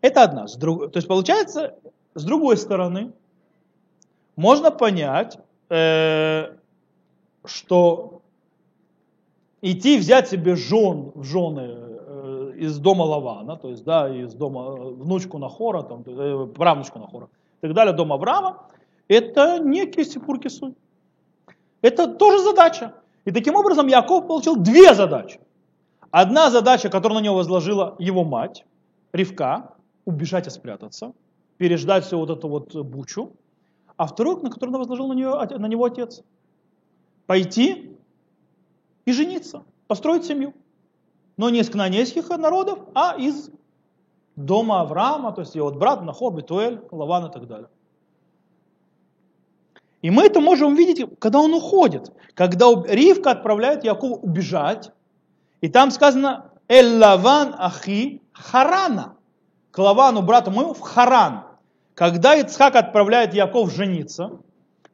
Это 0.00 0.22
одна. 0.22 0.46
С 0.46 0.56
друг... 0.56 0.92
То 0.92 0.98
есть 0.98 1.08
получается, 1.08 1.74
с 2.14 2.24
другой 2.24 2.56
стороны, 2.56 3.12
можно 4.36 4.70
понять, 4.70 5.36
э, 5.68 6.54
что 7.44 8.19
идти 9.62 9.98
взять 9.98 10.28
себе 10.28 10.56
жен 10.56 11.12
в 11.14 11.24
жены 11.24 11.68
э, 11.68 12.52
из 12.56 12.78
дома 12.78 13.02
Лавана, 13.02 13.56
то 13.56 13.68
есть, 13.68 13.84
да, 13.84 14.08
из 14.08 14.34
дома 14.34 14.76
э, 14.76 14.90
внучку 14.94 15.38
Нахора, 15.38 15.82
там, 15.82 16.02
э, 16.06 16.46
правнучку 16.54 16.98
Нахора, 16.98 17.28
и 17.62 17.66
так 17.66 17.74
далее, 17.74 17.94
дома 17.94 18.14
Авраама, 18.14 18.66
это 19.08 19.58
некий 19.58 20.04
сипур 20.04 20.38
кисуй. 20.38 20.74
Это 21.82 22.06
тоже 22.06 22.42
задача. 22.42 22.94
И 23.24 23.32
таким 23.32 23.56
образом 23.56 23.86
Яков 23.86 24.26
получил 24.26 24.56
две 24.56 24.94
задачи. 24.94 25.40
Одна 26.10 26.50
задача, 26.50 26.88
которую 26.88 27.20
на 27.20 27.24
него 27.24 27.36
возложила 27.36 27.96
его 27.98 28.24
мать, 28.24 28.64
Ривка, 29.12 29.74
убежать 30.04 30.46
и 30.46 30.50
спрятаться, 30.50 31.12
переждать 31.56 32.04
всю 32.04 32.18
вот 32.18 32.30
эту 32.30 32.48
вот 32.48 32.74
бучу. 32.74 33.32
А 33.96 34.06
вторую, 34.06 34.38
на 34.38 34.50
которую 34.50 34.78
возложил 34.78 35.08
на, 35.08 35.12
нее, 35.12 35.58
на 35.58 35.66
него 35.66 35.84
отец, 35.84 36.22
пойти 37.26 37.96
и 39.04 39.12
жениться, 39.12 39.64
построить 39.86 40.24
семью. 40.24 40.54
Но 41.36 41.50
не 41.50 41.60
из 41.60 41.70
кнанейских 41.70 42.28
народов, 42.30 42.78
а 42.94 43.16
из 43.16 43.50
дома 44.36 44.82
Авраама, 44.82 45.32
то 45.32 45.40
есть 45.40 45.54
его 45.54 45.70
брат 45.70 46.02
Нахор, 46.02 46.32
Бетуэль, 46.34 46.80
Лаван 46.90 47.26
и 47.26 47.32
так 47.32 47.46
далее. 47.46 47.68
И 50.02 50.10
мы 50.10 50.24
это 50.24 50.40
можем 50.40 50.72
увидеть, 50.72 51.06
когда 51.18 51.40
он 51.40 51.52
уходит. 51.52 52.12
Когда 52.34 52.66
Ривка 52.86 53.32
отправляет 53.32 53.84
Якова 53.84 54.14
убежать. 54.14 54.92
И 55.60 55.68
там 55.68 55.90
сказано 55.90 56.52
«Эль 56.68 56.96
Лаван 56.98 57.54
Ахи 57.58 58.22
Харана». 58.32 59.16
К 59.70 59.78
Лавану, 59.78 60.22
брату 60.22 60.50
моему, 60.50 60.72
в 60.72 60.80
Харан. 60.80 61.44
Когда 61.94 62.34
Ицхак 62.34 62.76
отправляет 62.76 63.34
Яков 63.34 63.70
жениться, 63.72 64.38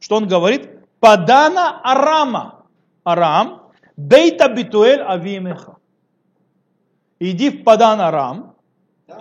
что 0.00 0.16
он 0.16 0.26
говорит? 0.26 0.70
«Падана 0.98 1.80
Арама». 1.82 2.64
Арам. 3.04 3.65
Бейта 3.96 4.48
Битуэль 4.48 5.00
Авиемеха. 5.00 5.76
Иди 7.18 7.50
в 7.50 7.64
Падан 7.64 8.00
Арам, 8.00 8.54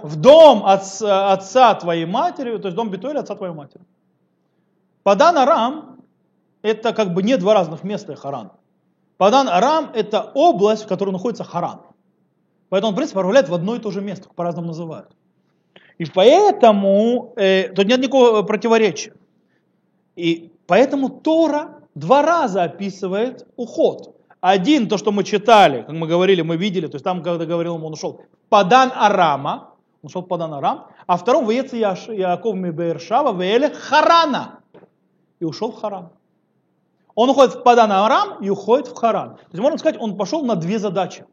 в 0.01 0.17
дом 0.17 0.65
отца, 0.65 1.31
отца 1.31 1.73
твоей 1.75 2.05
матери, 2.05 2.57
то 2.57 2.67
есть 2.67 2.75
дом 2.75 2.89
Битуэля 2.89 3.19
отца 3.19 3.35
твоей 3.35 3.53
матери. 3.53 3.83
Падан 5.03 5.37
Арам– 5.37 6.01
это 6.61 6.93
как 6.93 7.13
бы 7.13 7.23
не 7.23 7.37
два 7.37 7.53
разных 7.53 7.83
места 7.83 8.15
Харан. 8.15 8.51
Падан 9.17 9.47
Арам– 9.47 9.91
это 9.93 10.31
область, 10.33 10.83
в 10.83 10.87
которой 10.87 11.11
находится 11.11 11.43
Харан. 11.43 11.81
Поэтому 12.69 12.89
он, 12.89 12.93
в 12.95 12.97
принципе, 12.97 13.19
отправляет 13.19 13.47
в 13.47 13.53
одно 13.53 13.75
и 13.75 13.79
то 13.79 13.91
же 13.91 14.01
место, 14.01 14.27
по-разному 14.35 14.67
называют. 14.67 15.15
И 15.97 16.05
поэтому 16.05 17.33
э, 17.37 17.69
тут 17.69 17.85
нет 17.85 17.99
никакого 17.99 18.41
противоречия. 18.41 19.13
И 20.17 20.51
поэтому 20.67 21.09
Тора 21.09 21.83
два 21.93 22.21
раза 22.21 22.63
описывает 22.63 23.47
уход. 23.55 24.14
Один, 24.47 24.87
то, 24.87 24.99
что 24.99 25.11
мы 25.11 25.23
читали, 25.23 25.81
как 25.81 25.95
мы 25.95 26.05
говорили, 26.05 26.43
мы 26.43 26.55
видели, 26.55 26.85
то 26.85 26.97
есть 26.97 27.03
там, 27.03 27.23
когда 27.23 27.47
говорил 27.47 27.83
он 27.83 27.93
ушел 27.93 28.21
Падан 28.47 28.91
Арама, 28.93 29.73
он 30.03 30.07
ушел 30.07 30.21
в 30.21 30.27
Падан 30.27 30.53
Арам, 30.53 30.85
а 31.07 31.17
втором 31.17 31.47
в 31.47 31.49
Яков 31.49 32.55
Мибершава, 32.55 33.31
в 33.31 33.41
Эле 33.41 33.71
Харана 33.71 34.59
и 35.39 35.45
ушел 35.45 35.71
в 35.71 35.81
Харан. 35.81 36.09
Он 37.15 37.27
уходит 37.31 37.55
в 37.55 37.63
Падан 37.63 37.91
Арам 37.91 38.37
и 38.39 38.51
уходит 38.51 38.87
в 38.87 38.93
Харан. 38.93 39.37
То 39.37 39.47
есть 39.49 39.63
можно 39.63 39.79
сказать, 39.79 39.99
он 39.99 40.15
пошел 40.15 40.45
на 40.45 40.55
две 40.55 40.77
задачи. 40.77 41.25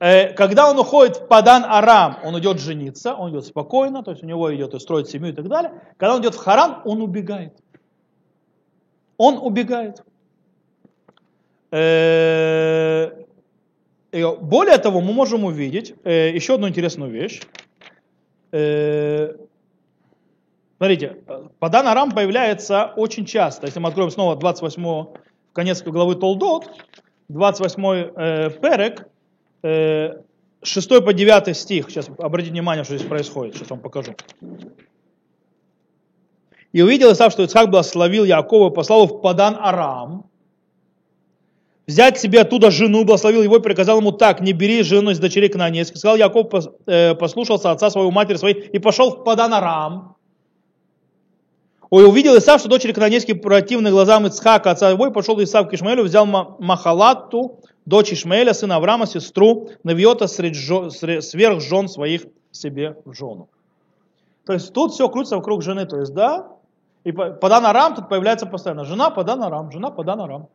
Э, 0.00 0.34
когда 0.34 0.70
он 0.70 0.78
уходит 0.78 1.16
в 1.16 1.28
Падан 1.28 1.64
Арам, 1.64 2.18
он 2.24 2.38
идет 2.38 2.60
жениться, 2.60 3.14
он 3.14 3.30
идет 3.30 3.46
спокойно, 3.46 4.02
то 4.02 4.10
есть 4.10 4.22
у 4.22 4.26
него 4.26 4.54
идет 4.54 4.74
и 4.74 4.78
строить 4.78 5.08
семью 5.08 5.32
и 5.32 5.34
так 5.34 5.48
далее. 5.48 5.72
Когда 5.96 6.14
он 6.14 6.20
идет 6.20 6.34
в 6.34 6.38
Харан, 6.40 6.82
он 6.84 7.00
убегает. 7.00 7.56
Он 9.16 9.38
убегает. 9.38 10.04
Э, 11.70 13.10
более 14.12 14.78
того, 14.78 15.00
мы 15.00 15.12
можем 15.12 15.44
увидеть 15.44 15.94
э, 16.04 16.30
еще 16.34 16.54
одну 16.54 16.68
интересную 16.68 17.10
вещь. 17.10 17.42
Смотрите, 20.78 21.16
Падан 21.58 21.88
Арам 21.88 22.12
появляется 22.12 22.92
очень 22.96 23.26
часто. 23.26 23.66
Если 23.66 23.80
мы 23.80 23.88
откроем 23.88 24.10
снова 24.10 24.36
28 24.36 25.06
конец 25.52 25.82
главы 25.82 26.14
Толдот, 26.14 26.70
28 27.28 27.84
э, 27.84 28.50
перек, 28.62 29.08
э, 29.62 30.22
6 30.62 31.04
по 31.04 31.12
9 31.12 31.56
стих. 31.56 31.90
Сейчас 31.90 32.08
обратите 32.18 32.52
внимание, 32.52 32.84
что 32.84 32.96
здесь 32.96 33.08
происходит. 33.08 33.56
Сейчас 33.56 33.70
вам 33.70 33.80
покажу. 33.80 34.14
И 36.72 36.80
увидел 36.80 37.12
Исав, 37.12 37.32
что 37.32 37.42
Ицхак 37.42 37.70
благословил 37.70 38.24
Якова, 38.24 38.70
послал 38.70 39.04
его 39.04 39.18
в 39.18 39.20
Падан 39.20 39.56
Арам, 39.58 40.27
взять 41.88 42.20
себе 42.20 42.42
оттуда 42.42 42.70
жену, 42.70 43.04
благословил 43.04 43.42
его 43.42 43.56
и 43.56 43.60
приказал 43.60 43.98
ему 43.98 44.12
так, 44.12 44.40
не 44.40 44.52
бери 44.52 44.82
жену 44.82 45.10
из 45.10 45.18
дочерей 45.18 45.48
Кнанейских. 45.48 45.96
Сказал 45.96 46.16
Яков, 46.16 46.52
э, 46.86 47.14
послушался 47.14 47.72
отца 47.72 47.90
своего, 47.90 48.10
матери 48.12 48.36
своей 48.36 48.54
и 48.54 48.78
пошел 48.78 49.10
в 49.10 49.24
Падан 49.24 49.54
Арам. 49.54 50.14
Ой, 51.90 52.06
увидел 52.06 52.36
Исав, 52.36 52.60
что 52.60 52.68
дочери 52.68 52.92
кананейские 52.92 53.36
противны 53.36 53.90
глазам 53.90 54.26
Ицхака, 54.26 54.72
отца 54.72 54.90
его, 54.90 55.06
и 55.06 55.10
пошел 55.10 55.42
Исав 55.42 55.70
к 55.70 55.72
Ишмаэлю, 55.72 56.04
взял 56.04 56.26
Махалату, 56.26 57.60
дочь 57.86 58.12
Ишмаэля, 58.12 58.52
сына 58.52 58.76
Авраама, 58.76 59.06
сестру, 59.06 59.70
Навиота 59.84 60.28
сверх 60.28 61.60
жен 61.62 61.88
своих 61.88 62.26
себе 62.50 62.98
в 63.06 63.14
жену. 63.14 63.48
То 64.44 64.52
есть 64.52 64.74
тут 64.74 64.92
все 64.92 65.08
крутится 65.08 65.36
вокруг 65.36 65.62
жены, 65.62 65.86
то 65.86 65.98
есть 65.98 66.12
да, 66.12 66.48
и 67.04 67.12
Падан 67.12 67.64
Арам 67.64 67.94
тут 67.94 68.10
появляется 68.10 68.44
постоянно. 68.44 68.84
Жена 68.84 69.08
Падан 69.08 69.42
Арам, 69.42 69.72
жена 69.72 69.90
Падан 69.90 70.20
Арам. 70.20 70.48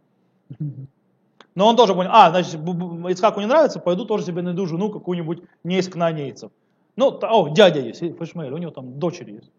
Но 1.56 1.68
он 1.68 1.76
тоже 1.76 1.94
понял, 1.94 2.10
а, 2.12 2.30
значит, 2.32 2.56
Ицхаку 2.56 3.40
не 3.40 3.46
нравится, 3.46 3.80
пойду 3.80 4.06
тоже 4.06 4.26
себе 4.26 4.42
найду 4.42 4.66
жену 4.66 4.90
какую-нибудь 4.90 5.44
не 5.64 5.78
из 5.78 5.88
кнаанейцев. 5.88 6.52
Ну, 6.96 7.20
о, 7.22 7.50
дядя 7.50 7.80
есть, 7.80 8.02
Ишмаэль, 8.02 8.54
у 8.54 8.58
него 8.58 8.72
там 8.72 9.00
дочери 9.00 9.34
есть. 9.34 9.52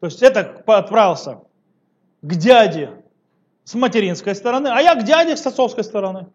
То 0.00 0.06
есть 0.06 0.22
это 0.22 0.62
отправился 0.66 1.40
к 2.22 2.34
дяде 2.34 3.02
с 3.64 3.74
материнской 3.74 4.34
стороны, 4.34 4.68
а 4.68 4.80
я 4.80 4.94
к 4.94 5.04
дяде 5.04 5.36
с 5.36 5.46
отцовской 5.46 5.84
стороны. 5.84 6.26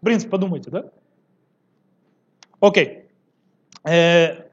В 0.00 0.04
принципе, 0.04 0.30
подумайте, 0.30 0.70
да? 0.70 0.84
Окей. 2.60 3.08
Э, 3.84 4.48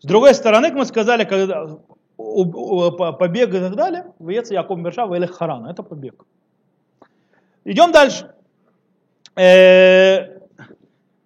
с 0.00 0.06
другой 0.06 0.34
стороны, 0.34 0.68
как 0.68 0.78
мы 0.78 0.84
сказали, 0.84 1.24
когда 1.24 1.78
побег 2.16 3.54
и 3.54 3.58
так 3.58 3.74
далее, 3.74 4.12
Вец 4.18 4.50
Яков 4.50 4.78
Мерша 4.78 5.06
в 5.06 5.26
Харана. 5.28 5.68
Это 5.68 5.82
побег. 5.82 6.24
Идем 7.64 7.92
дальше. 7.92 8.30
Э, 9.36 10.38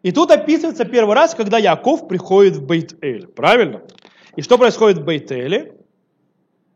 И 0.02 0.12
тут 0.12 0.30
описывается 0.30 0.84
первый 0.84 1.14
раз, 1.14 1.34
когда 1.34 1.58
Яков 1.58 2.08
приходит 2.08 2.56
в 2.56 2.66
Бейт-Эль. 2.66 3.26
Правильно? 3.26 3.82
И 4.36 4.42
что 4.42 4.56
происходит 4.56 4.98
в 4.98 5.04
Бейт-Эле? 5.04 5.74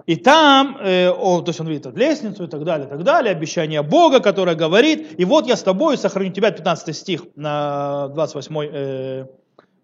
И 0.07 0.17
там, 0.17 0.77
э, 0.81 1.11
о, 1.11 1.43
то 1.43 1.51
есть 1.51 1.61
он 1.61 1.69
видит 1.69 1.97
лестницу 1.97 2.45
и 2.45 2.49
так 2.49 2.65
далее, 2.65 2.89
и 2.89 2.91
так 2.91 3.05
далее, 3.05 3.31
обещание 3.31 3.83
Бога, 3.83 4.19
которое 4.19 4.57
говорит, 4.57 5.15
и 5.17 5.25
вот 5.25 5.47
я 5.47 5.55
с 5.55 5.63
тобой 5.63 5.97
сохраню 5.97 6.33
тебя, 6.33 6.51
15 6.51 6.97
стих 6.97 7.23
на 7.37 8.09
28 8.09 8.57
э, 8.59 9.27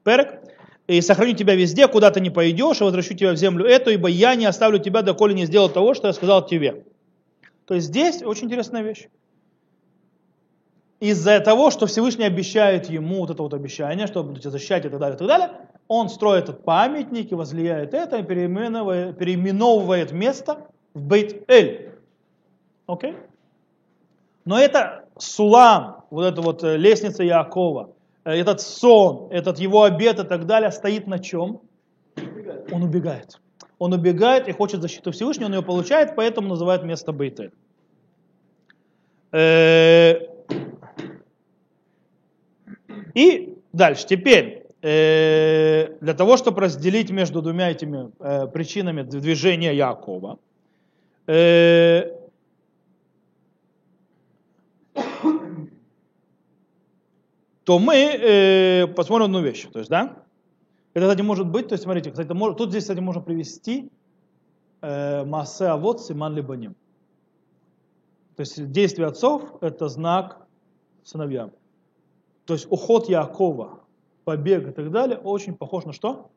перек, 0.03 0.41
и 0.89 1.01
сохраню 1.03 1.35
тебя 1.35 1.55
везде, 1.55 1.87
куда 1.87 2.11
ты 2.11 2.21
не 2.21 2.31
пойдешь, 2.31 2.81
и 2.81 2.85
возвращу 2.85 3.15
тебя 3.15 3.33
в 3.33 3.37
землю 3.37 3.65
эту, 3.65 3.91
ибо 3.91 4.09
я 4.09 4.35
не 4.35 4.47
оставлю 4.47 4.81
тебя, 4.81 5.03
доколе 5.03 5.35
не 5.35 5.47
сделал 5.47 5.69
того, 5.69 5.95
что 5.95 6.09
я 6.09 6.13
сказал 6.13 6.45
тебе. 6.45 6.85
То 7.67 7.75
есть 7.75 7.87
здесь 7.87 8.21
очень 8.23 8.47
интересная 8.47 8.83
вещь. 8.83 9.09
Из-за 11.01 11.39
того, 11.39 11.71
что 11.71 11.87
Всевышний 11.87 12.25
обещает 12.25 12.91
ему 12.91 13.21
вот 13.21 13.31
это 13.31 13.43
вот 13.43 13.55
обещание, 13.55 14.09
что 14.09 14.25
будете 14.25 14.51
защищать 14.51 14.85
и 14.85 14.89
так 14.89 14.99
далее, 14.99 15.15
и 15.15 15.19
так 15.19 15.29
далее, 15.29 15.51
он 15.87 16.09
строит 16.09 16.45
этот 16.45 16.65
памятник 16.65 17.31
и 17.31 17.35
возлияет 17.37 17.95
это, 17.95 18.19
и 18.19 18.23
переименовывает, 18.25 19.17
переименовывает 19.17 20.11
место 20.11 20.67
в 20.95 21.03
Бейт-Эль. 21.03 21.93
Окей? 22.87 23.15
Но 24.45 24.59
это 24.59 25.05
Сулам, 25.19 26.05
вот 26.11 26.25
эта 26.25 26.41
вот 26.43 26.65
э, 26.65 26.77
лестница 26.77 27.23
Якова, 27.23 27.91
э, 28.25 28.33
этот 28.33 28.61
сон, 28.61 29.29
этот 29.31 29.59
его 29.59 29.85
обед 29.85 30.19
и 30.19 30.25
так 30.25 30.47
далее, 30.47 30.73
стоит 30.73 31.07
на 31.07 31.19
чем? 31.19 31.61
Убегает. 32.17 32.73
Он 32.73 32.83
убегает. 32.83 33.41
Он 33.79 33.93
убегает 33.93 34.49
и 34.49 34.53
хочет 34.53 34.83
защиту 34.83 35.13
Всевышнего, 35.13 35.47
он 35.47 35.55
ее 35.55 35.63
получает, 35.63 36.17
поэтому 36.17 36.49
называют 36.49 36.83
место 36.83 37.13
Бейтель. 37.13 37.53
И 43.15 43.57
дальше, 43.73 44.07
теперь, 44.07 44.67
э, 44.83 45.97
для 46.01 46.15
того, 46.15 46.37
чтобы 46.37 46.61
разделить 46.63 47.11
между 47.11 47.43
двумя 47.43 47.71
этими 47.71 48.11
э, 48.19 48.47
причинами 48.49 49.03
движения 49.03 49.75
Якова, 49.75 50.39
э, 51.27 52.15
то 57.65 57.79
мы 57.79 57.95
э, 57.97 58.87
посмотрим 58.87 59.27
одну 59.27 59.43
вещь. 59.43 59.67
То 59.73 59.79
есть, 59.79 59.91
да, 59.91 60.23
это, 60.95 61.07
кстати, 61.07 61.23
может 61.23 61.47
быть, 61.47 61.69
то 61.69 61.75
есть, 61.75 61.85
смотрите, 61.85 62.11
кстати, 62.11 62.29
мож- 62.33 62.57
тут 62.57 62.71
здесь, 62.71 62.85
кстати, 62.85 63.01
можно 63.01 63.21
привести 63.21 63.91
э, 64.81 65.25
Маасе 65.25 65.67
Авод 65.67 66.01
Симан 66.01 66.35
Либаним. 66.35 66.75
То 68.37 68.41
есть, 68.41 68.71
действие 68.71 69.09
отцов– 69.09 69.43
это 69.61 69.89
знак 69.89 70.47
сыновьям. 71.05 71.51
То 72.49 72.55
есть, 72.55 72.67
уход 72.71 73.11
Якова, 73.11 73.81
побег 74.25 74.69
и 74.69 74.71
так 74.71 74.91
далее 74.91 75.19
очень 75.19 75.55
похож 75.55 75.85
на 75.85 75.93
что? 75.93 76.31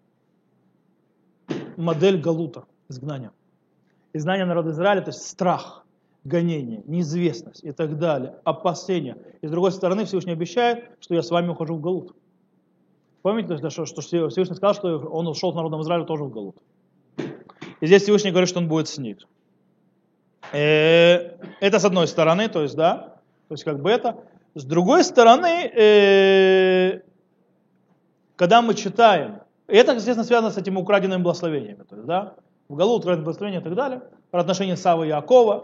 Модель 1.77 2.19
Галута, 2.19 2.65
изгнания. 2.89 3.31
Изгнание 4.11 4.45
народа 4.45 4.71
Израиля, 4.71 4.99
то 4.99 5.11
есть 5.11 5.25
страх, 5.25 5.85
гонение, 6.25 6.83
неизвестность 6.85 7.63
и 7.63 7.71
так 7.71 7.97
далее, 7.97 8.35
опасения. 8.43 9.15
И 9.39 9.47
с 9.47 9.51
другой 9.51 9.71
стороны, 9.71 10.03
Всевышний 10.03 10.33
обещает, 10.33 10.89
что 11.00 11.15
я 11.15 11.24
с 11.24 11.31
вами 11.31 11.47
ухожу 11.47 11.75
в 11.75 11.81
Галут. 11.81 12.13
Помните, 13.21 13.57
что, 13.69 13.85
что 13.85 14.01
Всевышний 14.01 14.55
сказал, 14.55 14.74
что 14.74 14.97
он 14.97 15.27
ушел 15.27 15.53
с 15.53 15.55
народом 15.55 15.81
Израиля 15.81 16.03
тоже 16.03 16.25
в 16.25 16.29
Галут. 16.29 16.57
И 17.79 17.87
здесь 17.87 18.03
Всевышний 18.03 18.31
говорит, 18.31 18.50
что 18.50 18.59
он 18.59 18.67
будет 18.67 18.89
с 18.89 18.97
ним. 18.97 19.17
Э, 20.51 21.37
Это 21.61 21.79
с 21.79 21.85
одной 21.85 22.09
стороны, 22.09 22.50
то 22.50 22.63
есть, 22.63 22.75
да, 22.75 23.15
то 23.47 23.53
есть 23.53 23.63
как 23.63 23.81
бы 23.81 23.89
это. 23.89 24.25
С 24.53 24.66
другой 24.66 25.03
стороны, 25.03 25.72
э, 25.74 27.01
когда 28.35 28.61
мы 28.61 28.74
читаем, 28.74 29.40
и 29.68 29.75
это, 29.75 29.94
естественно, 29.94 30.25
связано 30.25 30.51
с 30.51 30.57
этими 30.57 30.77
украденными 30.77 31.22
благословениями, 31.22 31.83
то 31.90 31.96
есть, 31.96 32.05
да, 32.07 32.33
в 32.68 32.75
Галу 32.75 32.98
украденные 32.98 33.24
благословения 33.24 33.61
и 33.61 33.64
так 33.64 33.75
далее, 33.75 34.01
про 34.29 34.42
отношения 34.42 34.75
Савы 34.75 35.05
и 35.05 35.09
Якова, 35.09 35.64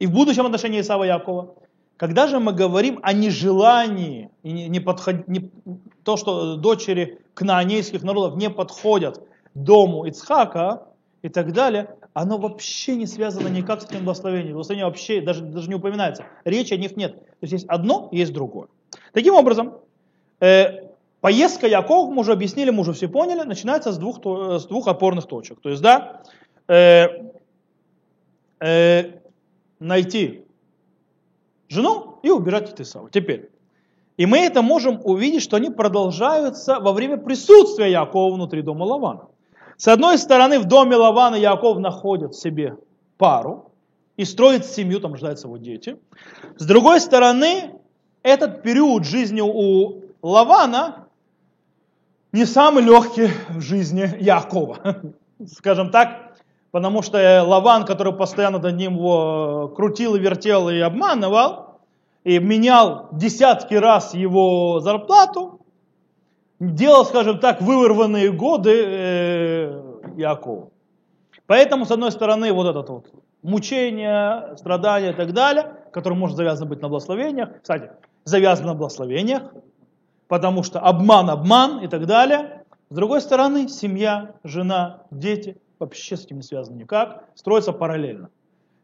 и 0.00 0.06
в 0.06 0.12
будущем 0.12 0.46
отношении 0.46 0.80
Исава 0.80 1.04
и 1.04 1.08
Якова. 1.08 1.54
Когда 1.96 2.26
же 2.26 2.38
мы 2.40 2.52
говорим 2.52 2.98
о 3.02 3.12
нежелании, 3.12 4.30
и 4.42 4.52
не, 4.52 4.68
не 4.68 4.80
подход- 4.80 5.24
не- 5.28 5.50
то, 6.02 6.16
что 6.16 6.56
дочери 6.56 7.20
кнаанейских 7.34 8.02
народов 8.02 8.36
не 8.36 8.48
подходят 8.50 9.22
дому 9.54 10.06
Ицхака 10.06 10.86
и 11.22 11.28
так 11.28 11.52
далее, 11.52 11.96
оно 12.12 12.38
вообще 12.38 12.96
не 12.96 13.06
связано 13.06 13.48
никак 13.48 13.82
с 13.82 13.84
этим 13.84 14.04
благословением. 14.04 14.54
Благословение 14.54 14.86
вообще 14.86 15.20
даже, 15.20 15.42
даже 15.42 15.68
не 15.68 15.76
упоминается. 15.76 16.24
Речи 16.44 16.74
о 16.74 16.76
них 16.76 16.96
нет. 16.96 17.14
То 17.14 17.36
есть 17.42 17.52
есть 17.52 17.66
одно, 17.66 18.08
есть 18.12 18.32
другое. 18.32 18.68
Таким 19.12 19.34
образом, 19.34 19.78
э, 20.40 20.88
поездка 21.20 21.66
Якова, 21.66 22.10
мы 22.10 22.20
уже 22.20 22.32
объяснили, 22.32 22.70
мы 22.70 22.80
уже 22.80 22.92
все 22.92 23.08
поняли, 23.08 23.46
начинается 23.46 23.92
с 23.92 23.98
двух, 23.98 24.20
то- 24.20 24.58
с 24.58 24.66
двух 24.66 24.88
опорных 24.88 25.26
точек. 25.26 25.60
То 25.60 25.70
есть, 25.70 25.82
да, 25.82 26.22
э, 26.68 27.06
э, 28.60 29.12
найти 29.78 30.44
жену 31.68 32.18
и 32.22 32.30
убирать 32.30 32.72
от 32.72 32.80
Исава. 32.80 33.08
Теперь. 33.10 33.50
И 34.16 34.26
мы 34.26 34.38
это 34.40 34.60
можем 34.60 35.00
увидеть, 35.04 35.42
что 35.42 35.56
они 35.56 35.70
продолжаются 35.70 36.78
во 36.80 36.92
время 36.92 37.16
присутствия 37.16 37.90
Якова 37.90 38.34
внутри 38.34 38.62
дома 38.62 38.84
Лавана. 38.84 39.28
С 39.80 39.88
одной 39.88 40.18
стороны, 40.18 40.58
в 40.58 40.66
доме 40.66 40.94
Лавана 40.94 41.36
Яков 41.36 41.78
находит 41.78 42.34
себе 42.34 42.76
пару 43.16 43.72
и 44.18 44.26
строит 44.26 44.66
семью, 44.66 45.00
там 45.00 45.12
рождаются 45.12 45.46
его 45.46 45.56
дети. 45.56 45.96
С 46.58 46.66
другой 46.66 47.00
стороны, 47.00 47.76
этот 48.22 48.62
период 48.62 49.06
жизни 49.06 49.40
у 49.40 50.02
Лавана 50.20 51.06
не 52.30 52.44
самый 52.44 52.84
легкий 52.84 53.30
в 53.48 53.62
жизни 53.62 54.18
Якова. 54.20 55.00
Скажем 55.46 55.90
так, 55.90 56.34
потому 56.72 57.00
что 57.00 57.42
Лаван, 57.42 57.86
который 57.86 58.12
постоянно 58.12 58.58
над 58.58 58.76
ним 58.76 58.96
его 58.96 59.72
крутил 59.74 60.14
и 60.14 60.18
вертел 60.18 60.68
и 60.68 60.78
обманывал, 60.78 61.80
и 62.22 62.38
менял 62.38 63.08
десятки 63.12 63.72
раз 63.72 64.12
его 64.12 64.80
зарплату, 64.80 65.60
делал, 66.60 67.06
скажем 67.06 67.38
так, 67.38 67.62
вырванные 67.62 68.30
годы 68.30 68.84
э, 68.86 69.59
Якову. 70.16 70.72
Поэтому, 71.46 71.84
с 71.84 71.90
одной 71.90 72.12
стороны, 72.12 72.52
вот 72.52 72.66
это 72.66 72.92
вот 72.92 73.12
мучение, 73.42 74.56
страдания 74.56 75.10
и 75.10 75.14
так 75.14 75.32
далее, 75.32 75.76
которое 75.92 76.16
может 76.16 76.36
завязано 76.36 76.68
быть 76.68 76.82
на 76.82 76.88
благословениях. 76.88 77.60
Кстати, 77.62 77.90
завязано 78.24 78.68
на 78.68 78.74
благословениях, 78.74 79.42
потому 80.28 80.62
что 80.62 80.80
обман, 80.80 81.30
обман 81.30 81.80
и 81.80 81.88
так 81.88 82.06
далее. 82.06 82.64
С 82.90 82.94
другой 82.94 83.20
стороны, 83.20 83.68
семья, 83.68 84.34
жена, 84.44 85.04
дети 85.10 85.56
вообще 85.78 86.16
с 86.16 86.24
этим 86.24 86.36
не 86.36 86.42
связаны 86.42 86.76
никак, 86.76 87.24
строятся 87.34 87.72
параллельно. 87.72 88.30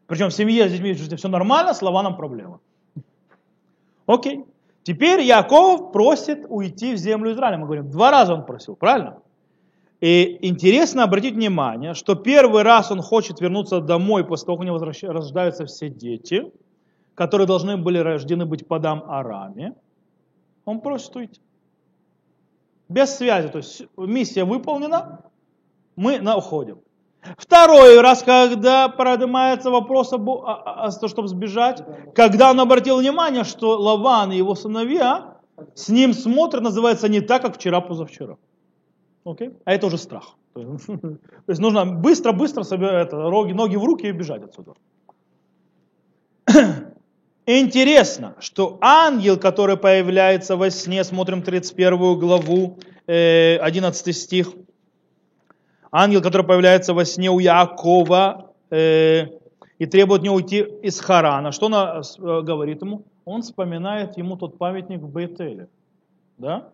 Причем 0.07 0.29
в 0.29 0.33
семье 0.33 0.67
с 0.67 0.71
детьми 0.71 0.93
все 0.93 1.27
нормально, 1.27 1.73
с 1.73 1.81
Лаваном 1.81 2.15
проблема. 2.15 2.59
Окей. 4.05 4.45
Теперь 4.83 5.21
Яков 5.21 5.91
просит 5.91 6.45
уйти 6.47 6.93
в 6.93 6.97
землю 6.97 7.33
Израиля. 7.33 7.57
Мы 7.57 7.65
говорим, 7.65 7.91
два 7.91 8.09
раза 8.09 8.33
он 8.33 8.45
просил, 8.45 8.77
правильно? 8.77 9.17
И 9.99 10.37
интересно 10.47 11.03
обратить 11.03 11.33
внимание, 11.33 11.95
что 11.95 12.13
первый 12.15 12.61
раз 12.61 12.91
он 12.91 13.01
хочет 13.01 13.41
вернуться 13.41 13.81
домой 13.81 14.23
после 14.23 14.45
того, 14.45 14.57
как 14.57 14.63
у 14.63 14.67
него 14.67 14.77
рождаются 14.77 15.65
все 15.65 15.89
дети, 15.89 16.51
которые 17.15 17.47
должны 17.47 17.77
были 17.77 17.97
рождены 17.97 18.45
быть 18.45 18.67
по 18.67 18.77
дам 18.77 19.03
Араме. 19.07 19.73
Он 20.65 20.81
просит 20.81 21.15
уйти. 21.15 21.41
Без 22.89 23.15
связи, 23.15 23.47
то 23.49 23.57
есть 23.57 23.83
миссия 23.97 24.43
выполнена, 24.43 25.21
мы 25.95 26.19
уходим. 26.35 26.79
Второй 27.37 27.99
раз, 27.99 28.21
когда 28.21 28.87
поднимается 28.87 29.71
вопрос 29.71 30.13
об, 30.13 30.29
о 30.29 30.89
том, 30.91 31.09
чтобы 31.09 31.27
сбежать, 31.27 31.83
когда 32.13 32.51
он 32.51 32.59
обратил 32.59 32.99
внимание, 32.99 33.43
что 33.43 33.77
Лаван 33.77 34.31
и 34.31 34.37
его 34.37 34.55
сыновья 34.55 35.37
с 35.73 35.89
ним 35.89 36.13
смотрят, 36.13 36.61
называется 36.61 37.09
не 37.09 37.19
так, 37.19 37.41
как 37.41 37.55
вчера-позавчера. 37.55 38.37
Окей? 39.27 39.51
А 39.65 39.73
это 39.73 39.87
уже 39.87 39.97
страх. 39.97 40.35
То 40.53 40.61
есть, 41.47 41.59
нужно 41.59 41.85
быстро-быстро 41.85 42.63
собирать 42.63 43.11
ноги 43.11 43.75
в 43.75 43.83
руки 43.83 44.07
и 44.07 44.11
бежать 44.11 44.43
отсюда. 44.43 44.73
Интересно, 47.45 48.35
что 48.39 48.77
ангел, 48.81 49.37
который 49.37 49.75
появляется 49.75 50.55
во 50.55 50.69
сне, 50.69 51.03
смотрим 51.03 51.41
31 51.41 52.19
главу, 52.19 52.79
11 53.07 54.15
стих, 54.15 54.53
ангел, 55.91 56.21
который 56.21 56.45
появляется 56.45 56.93
во 56.93 57.03
сне 57.03 57.29
у 57.29 57.39
Якова 57.39 58.53
э, 58.69 59.25
и 59.77 59.85
требует 59.85 60.21
не 60.23 60.29
уйти 60.29 60.59
из 60.83 60.99
Харана, 60.99 61.51
что 61.51 61.65
он 61.65 61.73
э, 61.73 62.41
говорит 62.43 62.81
ему? 62.81 63.03
Он 63.25 63.41
вспоминает 63.41 64.17
ему 64.17 64.37
тот 64.37 64.57
памятник 64.57 65.01
в 65.01 65.09
Бейтеле. 65.09 65.67
Да? 66.37 66.69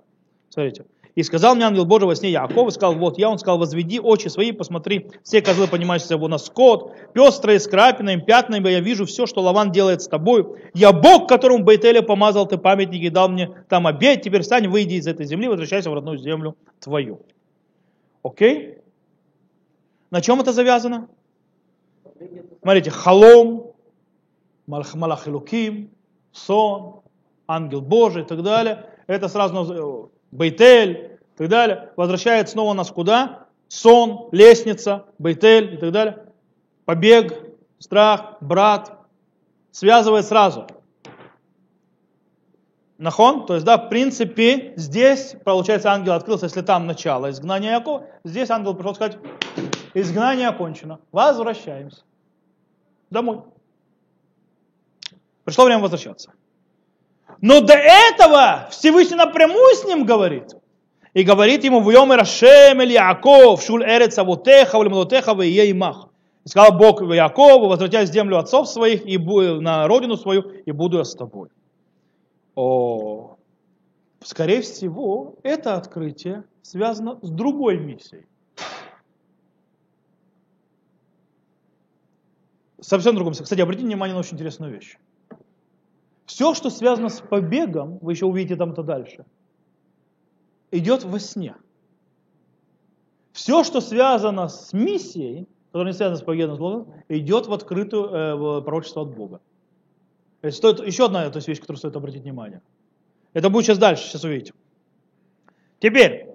Смотрите. 0.50 0.86
И 1.16 1.22
сказал 1.22 1.54
мне 1.54 1.66
ангел 1.66 1.86
Божий 1.86 2.08
во 2.08 2.16
сне 2.16 2.32
Яков, 2.32 2.68
и 2.68 2.72
сказал, 2.72 2.96
вот 2.96 3.20
я, 3.20 3.30
он 3.30 3.38
сказал, 3.38 3.60
возведи 3.60 4.00
очи 4.00 4.30
свои, 4.30 4.52
посмотри, 4.52 5.12
все 5.22 5.42
козлы, 5.42 5.68
понимающиеся 5.68 6.18
на 6.18 6.40
скот, 6.40 6.92
пестрые, 7.14 7.60
с 7.60 7.68
крапинами, 7.68 8.20
пятнами, 8.20 8.70
я 8.70 8.80
вижу 8.80 9.06
все, 9.06 9.28
что 9.28 9.42
Лаван 9.42 9.72
делает 9.72 10.02
с 10.02 10.08
тобой. 10.08 10.48
Я 10.74 10.92
Бог, 10.92 11.30
которому 11.30 11.64
Бейтеле 11.64 12.02
помазал 12.02 12.48
ты 12.48 12.58
памятник 12.58 13.04
и 13.04 13.10
дал 13.10 13.30
мне 13.30 13.52
там 13.70 13.86
обед, 13.86 14.24
теперь 14.24 14.42
встань, 14.42 14.68
выйди 14.68 14.96
из 14.96 15.06
этой 15.06 15.28
земли, 15.28 15.48
возвращайся 15.48 15.92
в 15.92 15.94
родную 15.94 16.18
землю 16.18 16.56
твою. 16.80 17.22
Окей? 18.24 18.80
На 20.10 20.22
чем 20.22 20.42
это 20.42 20.52
завязано? 20.52 21.10
Смотрите, 22.62 22.90
халом, 22.90 23.74
малахилуким, 24.66 25.92
сон, 26.32 27.02
ангел 27.48 27.82
Божий 27.82 28.24
и 28.24 28.26
так 28.26 28.42
далее. 28.42 28.90
Это 29.06 29.28
сразу 29.28 30.12
Бейтель 30.34 31.20
и 31.36 31.38
так 31.38 31.48
далее. 31.48 31.92
Возвращает 31.96 32.50
снова 32.50 32.74
нас 32.74 32.90
куда? 32.90 33.48
Сон, 33.68 34.30
лестница, 34.32 35.06
Бейтель 35.20 35.76
и 35.76 35.78
так 35.78 35.92
далее. 35.92 36.26
Побег, 36.86 37.34
страх, 37.80 38.38
брат. 38.42 39.00
Связывает 39.72 40.26
сразу. 40.26 40.68
Нахон, 42.98 43.46
то 43.46 43.56
есть, 43.56 43.66
да, 43.66 43.78
в 43.78 43.90
принципе, 43.90 44.74
здесь, 44.76 45.36
получается, 45.44 45.92
ангел 45.92 46.14
открылся, 46.14 46.46
если 46.46 46.62
там 46.62 46.86
начало 46.88 47.32
изгнания 47.32 47.74
Якова, 47.74 48.06
здесь 48.24 48.50
ангел 48.50 48.76
пришел 48.76 48.96
сказать, 48.96 49.18
изгнание 49.94 50.48
окончено, 50.48 51.00
возвращаемся 51.12 52.04
домой. 53.10 53.42
Пришло 55.44 55.66
время 55.66 55.82
возвращаться. 55.82 56.32
Но 57.44 57.60
до 57.60 57.74
этого 57.74 58.70
Всевышний 58.72 59.18
напрямую 59.18 59.76
с 59.76 59.84
ним 59.84 60.06
говорит. 60.06 60.56
И 61.14 61.24
говорит 61.24 61.66
ему, 61.66 61.82
в 61.82 61.92
йом 61.92 62.14
Рашем 62.14 62.82
или 62.82 62.94
Яков, 62.94 63.62
шуль 63.62 63.84
эрец 63.84 64.18
авотеха, 64.18 64.80
в 64.80 64.90
млотеха, 64.90 65.34
в 65.34 65.44
имах. 65.44 66.08
И 66.46 66.48
сказал 66.48 66.78
Бог 66.78 67.02
Якову, 67.02 67.68
возвратясь 67.68 68.10
в 68.10 68.14
землю 68.14 68.38
отцов 68.38 68.70
своих 68.70 69.06
и 69.06 69.18
на 69.18 69.86
родину 69.90 70.16
свою, 70.16 70.44
и 70.44 70.72
буду 70.72 71.00
я 71.00 71.04
с 71.04 71.16
тобой. 71.16 71.50
О, 72.56 73.36
скорее 74.24 74.62
всего, 74.62 75.36
это 75.44 75.76
открытие 75.76 76.46
связано 76.62 77.20
с 77.22 77.30
другой 77.30 77.78
миссией. 77.78 78.26
Совсем 82.80 83.16
другом. 83.16 83.34
Кстати, 83.34 83.60
обратите 83.60 83.86
внимание 83.86 84.14
на 84.14 84.22
очень 84.22 84.36
интересную 84.36 84.72
вещь. 84.72 84.98
Все, 86.26 86.54
что 86.54 86.70
связано 86.70 87.10
с 87.10 87.20
побегом, 87.22 88.00
вы 88.02 88.14
еще 88.14 88.26
увидите 88.26 88.56
там-то 88.56 88.84
дальше, 88.84 89.26
идет 90.72 91.04
во 91.04 91.20
сне. 91.20 91.56
Все, 93.34 93.64
что 93.64 93.82
связано 93.82 94.48
с 94.48 94.74
миссией, 94.74 95.48
которое 95.72 95.92
не 95.92 95.94
связано 95.94 96.18
с 96.18 96.24
побегом, 96.24 96.94
идет 97.10 97.48
в 97.48 97.54
открытую 97.54 98.06
э, 98.06 98.36
в 98.36 98.62
пророчество 98.62 99.02
от 99.02 99.16
Бога. 99.16 99.42
То 100.42 100.48
есть, 100.48 100.58
стоит, 100.58 100.86
еще 100.86 101.06
одна 101.06 101.30
то 101.30 101.38
есть, 101.38 101.48
вещь, 101.48 101.60
которую 101.60 101.78
стоит 101.78 101.96
обратить 101.96 102.24
внимание. 102.24 102.62
Это 103.34 103.50
будет 103.50 103.66
сейчас 103.66 103.78
дальше, 103.78 104.04
сейчас 104.04 104.24
увидите. 104.24 104.54
Теперь, 105.80 106.28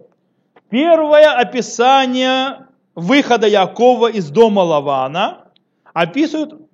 первое 0.69 1.33
описание 1.33 2.67
выхода 2.95 3.47
Якова 3.47 4.11
из 4.11 4.31
дома 4.31 4.61
Лавана 4.61 5.53
описывает 5.93 6.68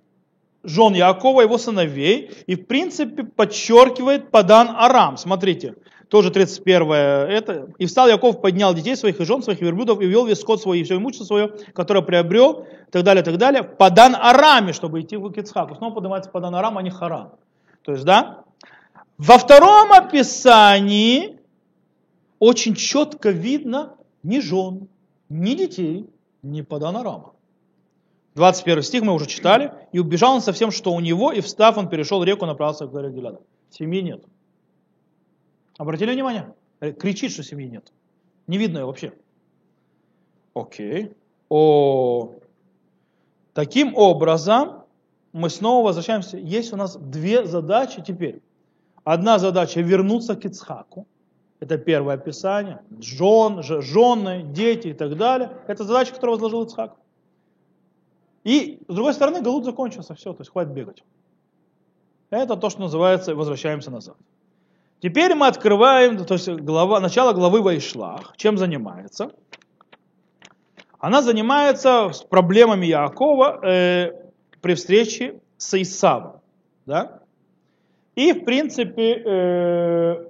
жен 0.65 0.95
Якова, 0.95 1.43
его 1.43 1.59
сыновей, 1.59 2.31
и 2.47 2.57
в 2.57 2.67
принципе 2.67 3.25
подчеркивает 3.25 4.31
Падан 4.31 4.69
Арам. 4.71 5.17
Смотрите, 5.17 5.75
тоже 6.09 6.31
31 6.31 6.93
это. 6.93 7.69
«И 7.79 7.87
встал 7.87 8.09
Яков, 8.09 8.41
поднял 8.41 8.73
детей 8.75 8.97
своих 8.97 9.21
и 9.21 9.25
жен 9.25 9.43
своих, 9.43 9.61
и 9.61 9.65
верблюдов, 9.65 10.01
и 10.01 10.07
вел 10.07 10.27
весь 10.27 10.41
скот 10.41 10.63
свой, 10.63 10.81
и 10.81 10.85
все 10.85 10.97
имущество 10.97 11.25
свое, 11.25 11.49
которое 11.75 12.03
приобрел, 12.03 12.67
и 12.89 12.91
так 12.91 13.03
далее, 13.03 13.23
и 13.23 13.25
так 13.25 13.37
далее, 13.37 13.63
в 13.63 13.77
Падан 13.77 14.15
Араме, 14.15 14.73
чтобы 14.73 15.01
идти 15.01 15.17
в 15.17 15.31
Кицхаку». 15.33 15.75
Снова 15.75 15.95
поднимается 15.95 16.31
Падан 16.31 16.55
Арам, 16.55 16.79
а 16.79 16.83
не 16.83 16.91
Харан. 16.91 17.31
То 17.83 17.93
есть, 17.93 18.05
да, 18.05 18.45
во 19.19 19.39
втором 19.39 19.93
описании 19.93 21.39
очень 22.39 22.75
четко 22.75 23.31
видно 23.31 23.95
ни 24.23 24.41
жен, 24.41 24.89
ни 25.29 25.55
детей, 25.55 26.07
ни 26.43 26.63
Падан 26.63 26.97
Арама. 26.97 27.34
21 28.35 28.83
стих 28.83 29.03
мы 29.03 29.13
уже 29.13 29.27
читали. 29.27 29.73
«И 29.93 29.99
убежал 29.99 30.35
он 30.35 30.41
со 30.41 30.53
всем, 30.53 30.71
что 30.71 30.93
у 30.93 31.01
него, 31.01 31.33
и 31.33 31.41
встав, 31.41 31.79
он 31.79 31.89
перешел 31.89 32.23
реку, 32.23 32.47
направился 32.47 32.87
к 32.87 32.91
горе 32.91 33.11
Гиляда». 33.11 33.41
Семьи 33.71 34.03
нет. 34.03 34.25
Обратили 35.79 36.13
внимание? 36.13 36.55
Кричит, 36.81 37.33
что 37.33 37.43
семьи 37.43 37.69
нет. 37.69 37.93
Не 38.47 38.59
видно 38.59 38.79
ее 38.79 38.85
вообще. 38.85 39.13
Окей. 40.55 41.13
О. 41.49 42.35
Таким 43.53 43.97
образом, 43.97 44.85
мы 45.33 45.51
снова 45.51 45.87
возвращаемся. 45.87 46.37
Есть 46.37 46.73
у 46.73 46.77
нас 46.77 46.97
две 46.97 47.45
задачи 47.47 48.03
теперь. 48.07 48.43
Одна 49.05 49.39
задача 49.39 49.81
вернуться 49.81 50.35
к 50.37 50.45
Ицхаку. 50.45 51.07
Это 51.61 51.79
первое 51.79 52.15
описание. 52.15 52.81
Жен, 53.01 53.63
жены, 53.63 54.43
дети 54.43 54.89
и 54.89 54.93
так 54.93 55.17
далее. 55.17 55.51
Это 55.67 55.85
задача, 55.85 56.15
которую 56.15 56.37
возложил 56.37 56.65
Ицхак. 56.65 56.97
И 58.45 58.79
с 58.89 58.95
другой 58.95 59.15
стороны, 59.15 59.41
Галут 59.41 59.65
закончился, 59.65 60.15
все, 60.15 60.33
то 60.33 60.43
есть 60.43 60.53
хватит 60.53 60.73
бегать. 60.73 61.03
Это 62.31 62.57
то, 62.57 62.71
что 62.71 62.83
называется 62.83 63.35
«возвращаемся 63.35 63.91
назад». 63.91 64.17
Теперь 65.01 65.35
мы 65.35 65.47
открываем, 65.47 66.25
то 66.25 66.35
есть 66.35 66.49
глава, 66.49 67.01
начало 67.01 67.33
главы 67.33 67.63
Вайшлах. 67.63 68.35
Чем 68.37 68.57
занимается? 68.57 69.33
Она 70.99 71.21
занимается 71.21 72.11
с 72.13 72.23
проблемами 72.23 72.87
Якова 72.87 73.61
э, 73.63 74.13
при 74.63 74.75
встрече 74.75 75.41
с 75.59 75.81
Исавом. 75.81 76.41
Да? 76.87 77.21
И, 78.15 78.33
в 78.33 78.45
принципе, 78.45 79.23
э, 79.23 80.25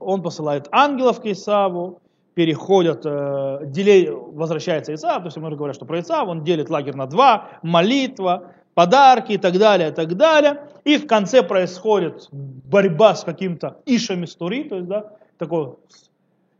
он 0.00 0.22
посылает 0.22 0.66
ангелов 0.72 1.20
к 1.20 1.26
Исаву, 1.26 2.00
переходят, 2.36 3.00
э, 3.06 3.60
делей, 3.64 4.10
возвращается 4.10 4.92
Исаав, 4.92 5.22
то 5.22 5.28
есть 5.28 5.38
мы 5.38 5.46
уже 5.46 5.56
говорим, 5.56 5.72
что 5.72 5.86
про 5.86 6.00
Исаав, 6.00 6.28
он 6.28 6.44
делит 6.44 6.68
лагерь 6.68 6.94
на 6.94 7.06
два, 7.06 7.48
молитва, 7.62 8.52
подарки 8.74 9.32
и 9.32 9.38
так 9.38 9.56
далее, 9.58 9.88
и 9.88 9.92
так 9.92 10.14
далее. 10.18 10.68
И 10.84 10.98
в 10.98 11.06
конце 11.06 11.42
происходит 11.42 12.28
борьба 12.30 13.14
с 13.14 13.24
каким-то 13.24 13.78
Ишем 13.86 14.24
истории, 14.24 14.64
то 14.64 14.76
есть, 14.76 14.86
да, 14.86 15.12
такой 15.38 15.76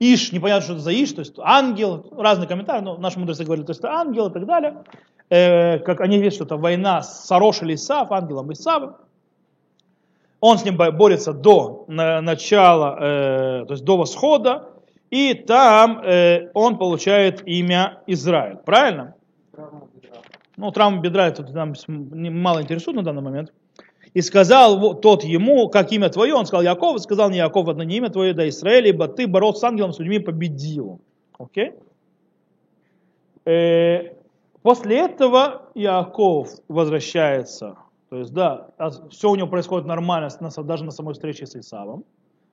Иш, 0.01 0.33
непонятно, 0.33 0.62
что 0.62 0.73
это 0.73 0.83
за 0.83 0.93
Иш, 0.93 1.12
то 1.12 1.21
есть 1.21 1.35
ангел, 1.39 2.07
разные 2.17 2.49
комментарии, 2.49 2.83
но 2.83 2.97
наши 2.97 3.19
мудрецы 3.19 3.45
говорят, 3.45 3.67
то 3.67 3.73
есть 3.73 3.81
это 3.81 3.93
ангел 3.93 4.29
и 4.29 4.33
так 4.33 4.47
далее. 4.47 4.83
Э, 5.29 5.79
как 5.81 6.01
они 6.01 6.17
видят, 6.17 6.33
что 6.33 6.45
это 6.45 6.57
война 6.57 7.03
с 7.03 7.27
Сарош 7.27 7.61
или 7.61 7.75
Исав, 7.75 8.11
ангелом 8.12 8.51
Исавом. 8.51 8.97
Он 10.41 10.57
с 10.57 10.65
ним 10.65 10.79
борется 10.79 11.35
до 11.35 11.85
начала, 11.87 12.97
э, 12.99 13.65
то 13.67 13.73
есть 13.75 13.85
до 13.85 13.99
восхода, 13.99 14.71
и 15.11 15.35
там 15.35 16.01
э, 16.01 16.51
он 16.55 16.79
получает 16.79 17.47
имя 17.47 18.03
Израиль. 18.07 18.57
Правильно? 18.57 19.14
Ну, 20.57 20.71
травма 20.73 21.01
бедра, 21.01 21.29
это 21.29 21.42
нам 21.53 21.75
мало 21.88 22.62
интересует 22.62 22.97
на 22.97 23.03
данный 23.03 23.23
момент. 23.23 23.53
И 24.14 24.23
сказал 24.23 24.95
тот 25.01 25.25
ему, 25.25 25.69
как 25.69 25.92
имя 25.92 26.09
твое, 26.09 26.35
он 26.35 26.47
сказал 26.47 26.62
Яков, 26.62 27.01
сказал 27.01 27.29
не 27.29 27.37
Яков, 27.37 27.69
одно 27.69 27.85
не 27.85 27.97
имя 27.97 28.09
твое, 28.09 28.33
да 28.33 28.49
Израиль, 28.49 28.88
ибо 28.88 29.09
ты 29.09 29.27
боролся 29.27 29.61
с 29.61 29.64
ангелом, 29.64 29.92
с 29.92 29.99
людьми 29.99 30.19
победил. 30.19 31.01
Окей? 31.38 31.75
Э, 33.45 34.14
после 34.62 35.01
этого 35.01 35.71
Яков 35.75 36.49
возвращается, 36.69 37.77
то 38.09 38.16
есть, 38.16 38.33
да, 38.33 38.69
а 38.79 38.90
все 39.11 39.31
у 39.31 39.37
него 39.37 39.49
происходит 39.49 39.87
нормально, 39.87 40.31
даже 40.64 40.85
на 40.85 40.90
самой 40.90 41.12
встрече 41.12 41.47
с 41.47 41.55
Исавом. 41.55 42.05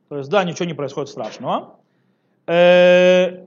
То 0.10 0.18
есть, 0.18 0.30
да, 0.30 0.44
ничего 0.44 0.66
не 0.66 0.74
происходит 0.74 1.10
страшного. 1.10 1.78
Э, 2.47 3.45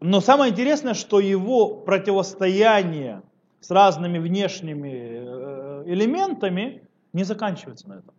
но 0.00 0.20
самое 0.20 0.52
интересное, 0.52 0.94
что 0.94 1.20
его 1.20 1.76
противостояние 1.76 3.22
с 3.60 3.70
разными 3.70 4.18
внешними 4.18 4.90
э, 4.90 5.84
элементами 5.86 6.86
не 7.12 7.24
заканчивается 7.24 7.88
на 7.88 7.94
этом. 7.94 8.14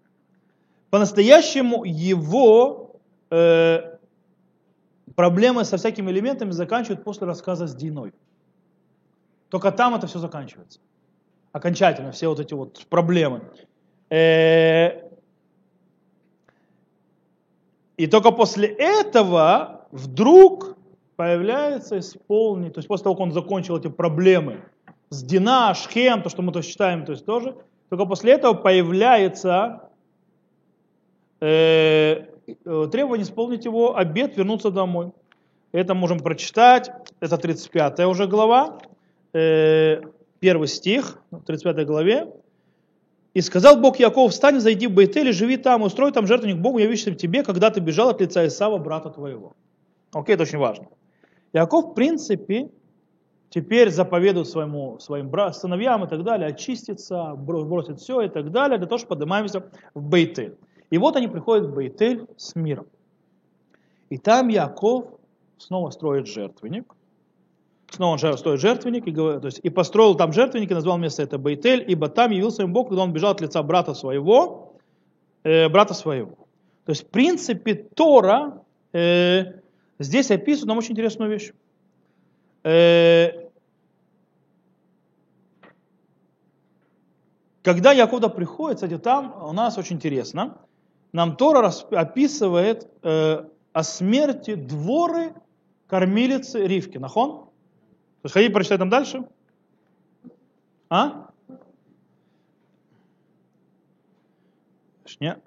По-настоящему 0.90 1.84
его 1.84 3.00
э, 3.30 3.98
проблемы 5.16 5.66
со 5.66 5.78
всякими 5.78 6.12
элементами 6.12 6.52
заканчивают 6.52 7.04
после 7.04 7.28
рассказа 7.28 7.68
с 7.68 7.76
Диной. 7.76 8.14
Только 9.50 9.72
там 9.72 9.96
это 9.96 10.08
все 10.08 10.20
заканчивается. 10.20 10.80
Окончательно, 11.52 12.12
все 12.12 12.28
вот 12.28 12.40
эти 12.40 12.54
вот 12.54 12.86
проблемы. 12.90 13.42
Э, 14.10 15.05
И 17.98 18.08
только 18.08 18.32
после 18.32 18.68
этого 18.68 19.88
вдруг 19.92 20.76
появляется 21.16 22.00
исполнить, 22.00 22.74
то 22.74 22.80
есть 22.80 22.88
после 22.88 23.06
того, 23.06 23.16
как 23.16 23.22
он 23.22 23.32
закончил 23.32 23.78
эти 23.78 23.88
проблемы 23.88 24.66
с 25.10 25.24
Дина, 25.24 25.74
Шхем, 25.74 26.22
то, 26.22 26.30
что 26.30 26.42
мы 26.42 26.52
то 26.52 26.62
считаем, 26.62 27.06
то 27.06 27.14
есть 27.14 27.26
тоже, 27.26 27.56
только 27.90 28.06
после 28.06 28.34
этого 28.34 28.54
появляется 28.54 29.90
э, 31.40 32.26
э, 32.48 32.88
требование 32.92 33.24
исполнить 33.24 33.64
его 33.64 33.96
обед, 33.96 34.36
вернуться 34.36 34.72
домой. 34.72 35.12
Это 35.72 35.94
можем 35.94 36.20
прочитать, 36.20 36.92
это 37.22 37.38
35 37.38 38.00
уже 38.02 38.28
глава, 38.28 38.80
э, 39.34 40.02
первый 40.40 40.68
стих, 40.68 41.20
в 41.32 41.44
35 41.46 41.86
главе. 41.86 42.28
И 43.36 43.42
сказал 43.42 43.82
Бог 43.82 44.00
Якову, 44.00 44.30
встань, 44.30 44.62
зайди 44.62 44.88
в 44.88 44.94
Бейтель 44.94 45.28
и 45.28 45.34
живи 45.34 45.58
там, 45.58 45.82
устрой 45.82 46.14
там 46.14 46.26
жертвенник 46.26 46.58
Богу, 46.58 46.78
явишься 46.78 47.12
в 47.12 47.16
тебе, 47.16 47.44
когда 47.44 47.70
ты 47.70 47.82
бежал 47.82 48.10
от 48.10 48.22
лица 48.22 48.48
Исава, 48.48 48.78
брата 48.78 49.10
твоего. 49.10 49.52
Окей, 50.14 50.36
это 50.36 50.44
очень 50.44 50.58
важно. 50.58 50.88
Яков, 51.52 51.92
в 51.92 51.94
принципе, 51.96 52.70
теперь 53.50 53.92
заповедует 53.92 54.48
своему, 54.48 55.00
своим 55.00 55.30
сыновьям 55.52 56.06
и 56.06 56.08
так 56.08 56.24
далее, 56.24 56.48
очиститься, 56.48 57.34
бросить 57.36 58.00
все 58.00 58.22
и 58.22 58.30
так 58.30 58.52
далее, 58.52 58.78
для 58.78 58.88
того, 58.88 59.00
чтобы 59.00 59.16
поднимаемся 59.16 59.70
в 59.94 60.02
Бейтель. 60.02 60.56
И 60.90 60.98
вот 60.98 61.18
они 61.18 61.28
приходят 61.28 61.66
в 61.66 61.74
Бейтель 61.74 62.28
с 62.38 62.56
миром. 62.56 62.88
И 64.10 64.18
там 64.18 64.48
Яков 64.48 65.08
снова 65.58 65.90
строит 65.90 66.26
жертвенник, 66.26 66.95
снова 67.90 68.14
он 68.14 68.38
строит 68.38 68.60
жертвенник 68.60 69.08
и, 69.08 69.14
то 69.14 69.42
есть, 69.44 69.60
и 69.64 69.70
построил 69.70 70.16
там 70.16 70.34
жертвенник 70.34 70.72
и 70.72 70.74
назвал 70.74 70.98
место 70.98 71.24
это 71.24 71.38
Бейтель, 71.38 71.84
ибо 71.88 72.10
там 72.10 72.32
явился 72.32 72.64
им 72.64 72.74
Бог, 72.74 72.90
когда 72.90 73.04
он 73.04 73.14
бежал 73.14 73.32
от 73.32 73.42
лица 73.42 73.62
брата 73.64 73.94
своего, 73.94 74.78
э, 75.44 75.70
брата 75.70 75.94
своего. 75.94 76.36
То 76.86 76.92
есть, 76.92 77.06
в 77.06 77.10
принципе, 77.10 77.74
Тора 77.76 78.64
э, 78.94 79.60
здесь 80.00 80.32
описывает 80.32 80.68
нам 80.68 80.78
очень 80.78 80.92
интересную 80.92 81.32
вещь. 81.32 81.52
Э, 82.64 83.50
когда 87.64 87.92
Яков 87.92 88.22
туда 88.22 88.30
приходит, 88.30 88.78
кстати, 88.78 88.98
там 88.98 89.36
у 89.44 89.52
нас 89.52 89.78
очень 89.78 89.96
интересно, 89.96 90.58
нам 91.12 91.36
Тора 91.38 91.72
описывает 91.92 92.88
э, 93.02 93.46
о 93.74 93.84
смерти 93.84 94.56
дворы 94.56 95.34
кормилицы 95.88 96.66
Ривки. 96.66 96.98
Нахон? 96.98 97.45
То 98.26 98.28
есть 98.28 98.34
ходи 98.34 98.50
прочитай 98.50 98.80
там 98.80 98.90
дальше. 98.90 99.24
А? 100.90 101.30
Нет. 105.20 105.44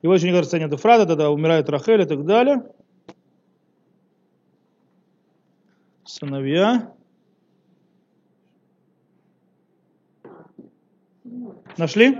Его 0.00 0.14
не 0.14 0.30
кажется, 0.30 0.60
нет 0.60 0.72
Эфрата, 0.72 1.06
тогда 1.06 1.32
умирает 1.32 1.68
Рахель 1.68 2.02
и 2.02 2.06
так 2.06 2.24
далее. 2.24 2.62
Сыновья. 6.04 6.94
Нашли? 11.76 12.18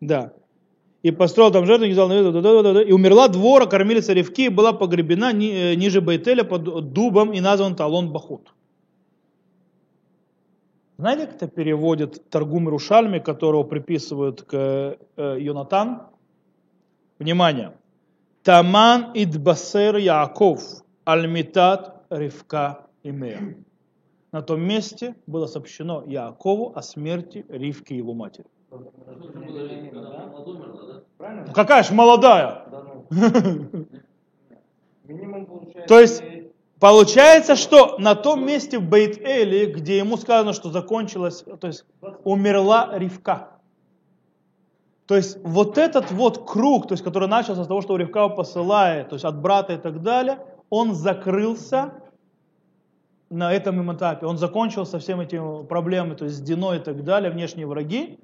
Да. 0.00 0.32
И 1.02 1.10
построил 1.10 1.52
там 1.52 1.66
жертву, 1.66 1.86
и 1.86 2.92
умерла 2.92 3.28
двора 3.28 3.66
кормилица 3.66 4.12
Ревки, 4.12 4.46
и 4.46 4.48
была 4.48 4.72
погребена 4.72 5.32
э, 5.32 5.74
ниже 5.74 6.00
Бейтеля 6.00 6.42
под 6.44 6.92
дубом 6.92 7.32
и 7.32 7.40
назван 7.40 7.76
Талон 7.76 8.12
Бахут. 8.12 8.52
Знаете, 10.98 11.26
как 11.26 11.36
это 11.36 11.48
переводит 11.48 12.28
Таргум 12.30 12.68
Рушальми, 12.68 13.18
которого 13.18 13.62
приписывают 13.62 14.42
к 14.42 14.96
э, 15.16 15.36
Йонатан? 15.38 16.02
Внимание. 17.18 17.72
Таман 18.42 19.12
идбасер 19.14 19.96
Яков, 19.96 20.60
альмитат 21.04 22.02
Ривка 22.10 22.86
имея 23.02 23.56
на 24.32 24.42
том 24.42 24.60
месте 24.60 25.14
было 25.26 25.46
сообщено 25.46 26.02
Якову 26.06 26.72
о 26.74 26.82
смерти 26.82 27.46
Ривки 27.48 27.94
его 27.94 28.14
матери. 28.14 28.46
Ну, 31.18 31.52
какая 31.54 31.82
же 31.82 31.94
молодая? 31.94 32.64
То 35.88 36.00
есть 36.00 36.22
получается, 36.80 37.56
что 37.56 37.96
на 37.98 38.14
том 38.14 38.44
месте 38.44 38.78
в 38.78 38.88
Бейт-Эли, 38.88 39.66
где 39.66 39.98
ему 39.98 40.16
сказано, 40.16 40.52
что 40.52 40.70
закончилось, 40.70 41.44
то 41.60 41.66
есть 41.66 41.84
умерла 42.24 42.90
Ривка. 42.98 43.50
То 45.06 45.14
есть 45.14 45.38
вот 45.44 45.78
этот 45.78 46.10
вот 46.10 46.50
круг, 46.50 46.88
то 46.88 46.94
есть, 46.94 47.04
который 47.04 47.28
начался 47.28 47.62
с 47.62 47.68
того, 47.68 47.80
что 47.80 47.96
Ривка 47.96 48.28
посылает, 48.28 49.08
то 49.10 49.14
есть 49.14 49.24
от 49.24 49.40
брата 49.40 49.74
и 49.74 49.78
так 49.78 50.02
далее, 50.02 50.40
он 50.68 50.94
закрылся 50.94 51.92
на 53.30 53.52
этом 53.52 53.94
этапе. 53.94 54.26
Он 54.26 54.38
закончил 54.38 54.86
со 54.86 54.98
всеми 54.98 55.24
этими 55.24 55.64
проблемами, 55.64 56.14
то 56.14 56.24
есть 56.24 56.36
с 56.36 56.40
Диной 56.40 56.78
и 56.78 56.80
так 56.80 57.04
далее, 57.04 57.30
внешние 57.30 57.66
враги. 57.66 58.18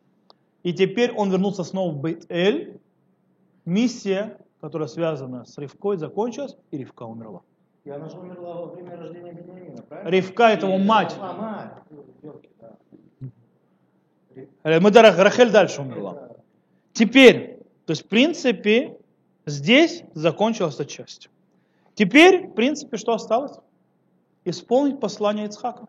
И 0.62 0.72
теперь 0.72 1.12
он 1.12 1.30
вернулся 1.30 1.64
снова 1.64 1.92
в 1.92 2.00
Бейт-Эль. 2.00 2.80
Миссия, 3.64 4.38
которая 4.60 4.88
связана 4.88 5.44
с 5.44 5.56
Ривкой, 5.58 5.96
закончилась, 5.96 6.56
и 6.70 6.78
Ривка 6.78 7.04
умерла. 7.04 7.42
И 7.84 7.90
она 7.90 8.08
же 8.08 8.18
умерла 8.18 8.54
во 8.54 8.66
время 8.66 8.96
рождения 8.96 9.32
Бениамина, 9.32 9.82
правильно? 9.82 10.08
Ривка 10.08 10.50
это 10.50 10.66
его 10.66 10.78
мать. 10.78 11.16
А, 11.20 11.32
мать. 11.32 11.72
Ёлки, 12.22 12.48
да. 12.60 12.76
Э, 14.62 14.80
Мы 14.80 14.90
Рахель 14.90 15.50
дальше 15.50 15.82
умерла. 15.82 16.28
Теперь, 16.92 17.58
то 17.86 17.92
есть 17.92 18.04
в 18.04 18.08
принципе, 18.08 18.98
здесь 19.46 20.04
закончилась 20.14 20.74
эта 20.76 20.86
часть. 20.86 21.28
Теперь, 21.94 22.48
в 22.48 22.54
принципе, 22.54 22.96
что 22.96 23.12
осталось? 23.14 23.58
Исполнить 24.44 25.00
послание 25.00 25.46
Ицхака. 25.46 25.86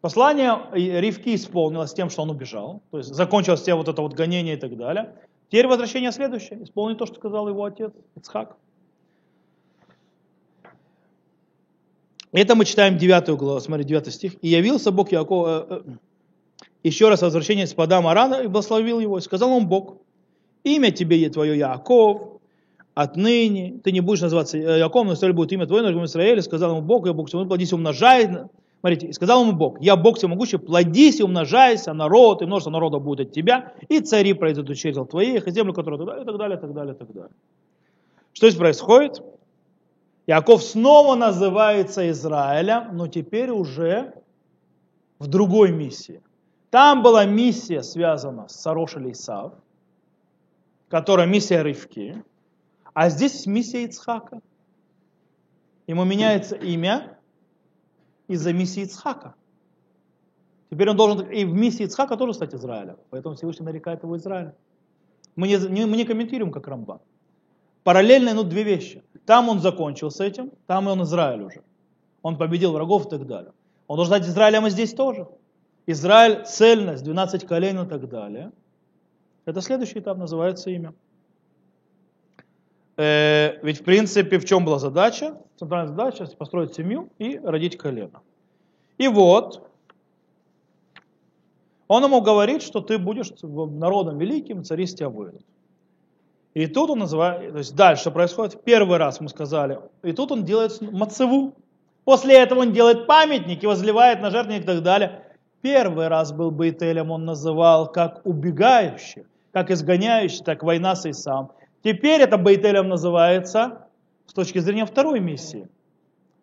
Послание 0.00 0.60
Ривки 0.72 1.34
исполнилось 1.34 1.92
тем, 1.92 2.08
что 2.08 2.22
он 2.22 2.30
убежал, 2.30 2.82
то 2.90 2.98
есть 2.98 3.12
закончилось 3.12 3.62
все 3.62 3.74
вот 3.74 3.88
это 3.88 4.00
вот 4.00 4.14
гонение 4.14 4.54
и 4.54 4.58
так 4.58 4.76
далее. 4.76 5.16
Теперь 5.48 5.66
возвращение 5.66 6.12
следующее, 6.12 6.62
исполнить 6.62 6.98
то, 6.98 7.06
что 7.06 7.16
сказал 7.16 7.48
его 7.48 7.64
отец 7.64 7.92
Ицхак. 8.16 8.56
Это 12.30 12.54
мы 12.54 12.64
читаем 12.64 12.98
9 12.98 13.38
главу, 13.38 13.58
смотри, 13.60 13.84
9 13.84 14.12
стих. 14.12 14.34
«И 14.42 14.48
явился 14.48 14.92
Бог 14.92 15.10
Якова, 15.10 15.66
э, 15.68 15.82
э, 15.86 15.92
еще 16.82 17.08
раз 17.08 17.22
возвращение 17.22 17.66
с 17.66 17.72
Падама 17.72 18.10
Арана, 18.10 18.42
и 18.42 18.46
благословил 18.46 19.00
его, 19.00 19.18
и 19.18 19.22
сказал 19.22 19.56
ему 19.56 19.66
Бог, 19.66 19.96
имя 20.62 20.90
тебе 20.90 21.28
твое 21.30 21.56
Яков, 21.58 22.37
отныне 22.98 23.78
ты 23.84 23.92
не 23.92 24.00
будешь 24.00 24.22
называться 24.22 24.58
э, 24.58 24.80
Яковом, 24.80 25.06
но 25.06 25.14
Израиль 25.14 25.32
будет 25.32 25.52
имя 25.52 25.66
твое, 25.66 25.88
но 25.88 26.04
Израиль, 26.04 26.42
сказал 26.42 26.72
ему 26.72 26.82
Бог, 26.82 27.06
я 27.06 27.12
Бог 27.12 27.30
тебе, 27.30 27.46
плодись 27.46 27.70
и 27.70 27.74
умножай. 27.76 28.28
Смотрите, 28.80 29.12
сказал 29.12 29.42
ему 29.42 29.52
Бог, 29.52 29.80
я 29.80 29.94
Бог 29.94 30.18
всемогущий, 30.18 30.58
плодись 30.58 31.20
и 31.20 31.22
умножайся, 31.22 31.92
народ, 31.92 32.42
и 32.42 32.46
множество 32.46 32.70
народа 32.70 32.98
будет 32.98 33.28
от 33.28 33.32
тебя, 33.32 33.72
и 33.88 34.00
цари 34.00 34.32
пройдут 34.32 34.76
через 34.76 34.96
твоих, 35.08 35.46
и 35.46 35.50
землю, 35.52 35.72
которую 35.72 36.00
туда, 36.00 36.20
и 36.20 36.24
так 36.24 36.36
далее, 36.38 36.58
и 36.58 36.60
так 36.60 36.74
далее, 36.74 36.94
и 36.94 36.98
так 36.98 37.12
далее. 37.12 37.30
Что 38.32 38.48
здесь 38.48 38.58
происходит? 38.58 39.22
Яков 40.26 40.62
снова 40.62 41.14
называется 41.14 42.10
Израилем, 42.10 42.96
но 42.96 43.06
теперь 43.06 43.50
уже 43.50 44.12
в 45.20 45.28
другой 45.28 45.70
миссии. 45.70 46.20
Там 46.70 47.02
была 47.02 47.24
миссия, 47.24 47.82
связана 47.82 48.48
с 48.48 48.60
Сарошель 48.60 49.12
Исав, 49.12 49.52
которая 50.88 51.26
миссия 51.26 51.62
Ривки, 51.62 52.22
а 52.98 53.10
здесь 53.10 53.46
миссия 53.46 53.84
Ицхака. 53.84 54.40
Ему 55.86 56.02
меняется 56.02 56.56
имя 56.56 57.16
из-за 58.26 58.52
миссии 58.52 58.82
Ицхака. 58.82 59.36
Теперь 60.68 60.90
он 60.90 60.96
должен 60.96 61.30
и 61.30 61.44
в 61.44 61.52
миссии 61.52 61.84
Ицхака 61.84 62.16
тоже 62.16 62.34
стать 62.34 62.56
Израилем. 62.56 62.96
Поэтому 63.10 63.36
Всевышний 63.36 63.64
нарекает 63.64 64.02
его 64.02 64.16
Израилем. 64.16 64.54
Мы 65.36 65.46
не, 65.46 65.58
не, 65.68 65.86
мы 65.86 65.96
не 65.96 66.04
комментируем, 66.06 66.50
как 66.50 66.66
Рамбан. 66.66 66.98
Параллельно 67.84 68.30
идут 68.30 68.48
две 68.48 68.64
вещи. 68.64 69.04
Там 69.26 69.48
он 69.48 69.60
закончил 69.60 70.10
с 70.10 70.18
этим, 70.18 70.50
там 70.66 70.88
и 70.88 70.90
он 70.90 71.04
Израиль 71.04 71.42
уже. 71.42 71.62
Он 72.22 72.36
победил 72.36 72.72
врагов 72.72 73.06
и 73.06 73.10
так 73.10 73.28
далее. 73.28 73.52
Он 73.86 73.94
должен 73.94 74.12
стать 74.12 74.28
Израилем 74.28 74.66
и 74.66 74.70
здесь 74.70 74.92
тоже. 74.92 75.28
Израиль, 75.86 76.44
цельность, 76.46 77.04
12 77.04 77.46
колен 77.46 77.78
и 77.78 77.88
так 77.88 78.08
далее. 78.08 78.50
Это 79.44 79.60
следующий 79.60 80.00
этап, 80.00 80.18
называется 80.18 80.70
имя. 80.70 80.94
Э, 82.98 83.60
ведь 83.62 83.80
в 83.80 83.84
принципе 83.84 84.38
в 84.40 84.44
чем 84.44 84.64
была 84.64 84.80
задача? 84.80 85.38
Центральная 85.56 85.88
задача 85.88 86.26
построить 86.36 86.74
семью 86.74 87.10
и 87.18 87.38
родить 87.38 87.78
колено. 87.78 88.20
И 88.98 89.06
вот, 89.06 89.70
он 91.86 92.02
ему 92.02 92.20
говорит, 92.20 92.60
что 92.60 92.80
ты 92.80 92.98
будешь 92.98 93.30
народом 93.40 94.18
великим, 94.18 94.64
цари 94.64 94.84
с 94.84 94.94
тебя 94.94 95.10
выйдут. 95.10 95.42
И 96.54 96.66
тут 96.66 96.90
он 96.90 96.98
называет, 96.98 97.52
то 97.52 97.58
есть 97.58 97.76
дальше 97.76 98.10
происходит, 98.10 98.64
первый 98.64 98.98
раз 98.98 99.20
мы 99.20 99.28
сказали, 99.28 99.78
и 100.02 100.12
тут 100.12 100.32
он 100.32 100.44
делает 100.44 100.80
мацеву. 100.80 101.54
После 102.04 102.34
этого 102.36 102.60
он 102.60 102.72
делает 102.72 103.06
памятник 103.06 103.62
и 103.62 103.66
возливает 103.68 104.20
на 104.20 104.30
жертвенник 104.30 104.62
и 104.62 104.66
так 104.66 104.82
далее. 104.82 105.22
Первый 105.60 106.08
раз 106.08 106.32
был 106.32 106.50
Бейтелем, 106.50 107.12
он 107.12 107.24
называл 107.24 107.92
как 107.92 108.22
убегающий, 108.24 109.24
как 109.52 109.70
изгоняющий, 109.70 110.42
так 110.42 110.64
война 110.64 110.96
с 110.96 111.06
Исам. 111.06 111.52
Теперь 111.82 112.20
это 112.22 112.36
Бейтелем 112.36 112.88
называется 112.88 113.88
с 114.26 114.32
точки 114.32 114.58
зрения 114.58 114.84
второй 114.84 115.20
миссии. 115.20 115.68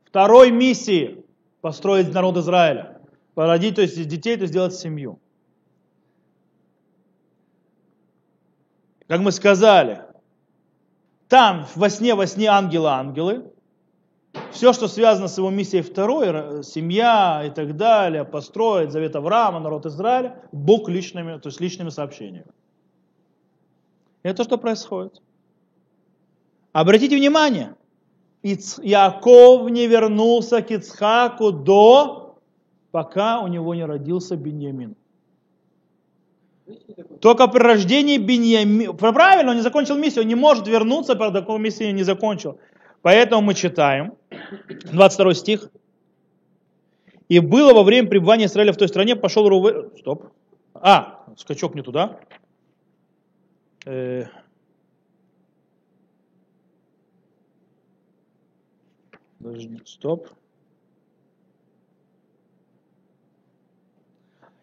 Второй 0.06 0.52
миссии 0.52 1.26
построить 1.62 2.14
народ 2.14 2.38
Израиля. 2.38 3.02
Породить, 3.34 3.76
то 3.76 3.82
есть 3.82 3.96
детей, 4.08 4.36
то 4.36 4.44
есть 4.44 4.54
сделать 4.54 4.76
семью. 4.76 5.20
Как 9.08 9.20
мы 9.20 9.32
сказали, 9.32 10.02
там 11.28 11.68
во 11.76 11.90
сне, 11.90 12.16
во 12.16 12.26
сне 12.28 12.48
ангелы-ангелы, 12.48 13.52
все, 14.52 14.74
что 14.74 14.88
связано 14.88 15.28
с 15.28 15.38
его 15.38 15.50
миссией 15.50 15.82
второй, 15.82 16.64
семья 16.64 17.44
и 17.46 17.50
так 17.50 17.76
далее, 17.78 18.26
построить 18.26 18.92
завет 18.92 19.16
Авраама, 19.16 19.60
народ 19.60 19.86
Израиля, 19.86 20.44
Бог 20.52 20.90
личными, 20.90 21.40
то 21.40 21.50
есть 21.50 21.60
личными 21.60 21.90
сообщениями. 21.90 22.48
Это 24.24 24.44
что 24.44 24.58
происходит. 24.58 25.22
Обратите 26.76 27.16
внимание, 27.16 27.74
Иаков 28.44 29.72
не 29.72 29.88
вернулся 29.88 30.62
к 30.62 30.72
Ицхаку 30.72 31.54
до, 31.54 32.36
пока 32.92 33.40
у 33.40 33.48
него 33.48 33.74
не 33.74 33.86
родился 33.86 34.36
Беньямин. 34.36 34.98
Только 37.22 37.48
при 37.48 37.60
рождении 37.60 38.18
Беньямина, 38.18 38.92
правильно, 38.92 39.52
он 39.52 39.56
не 39.56 39.62
закончил 39.62 39.96
миссию, 39.96 40.24
он 40.24 40.28
не 40.28 40.36
может 40.36 40.68
вернуться, 40.68 41.16
пока 41.16 41.32
такую 41.32 41.60
миссию 41.60 41.96
не 41.96 42.04
закончил. 42.04 42.60
Поэтому 43.02 43.42
мы 43.42 43.54
читаем, 43.54 44.16
22 44.92 45.34
стих. 45.34 45.70
И 47.30 47.40
было 47.40 47.74
во 47.74 47.84
время 47.84 48.10
пребывания 48.10 48.48
Израиля 48.48 48.74
в 48.74 48.78
той 48.78 48.90
стране, 48.90 49.16
пошел 49.16 49.48
Руве... 49.48 49.92
Стоп. 50.00 50.26
А, 50.74 51.24
скачок 51.38 51.74
не 51.74 51.84
туда. 51.84 52.20
Э... 53.86 54.26
Стоп. 59.86 60.28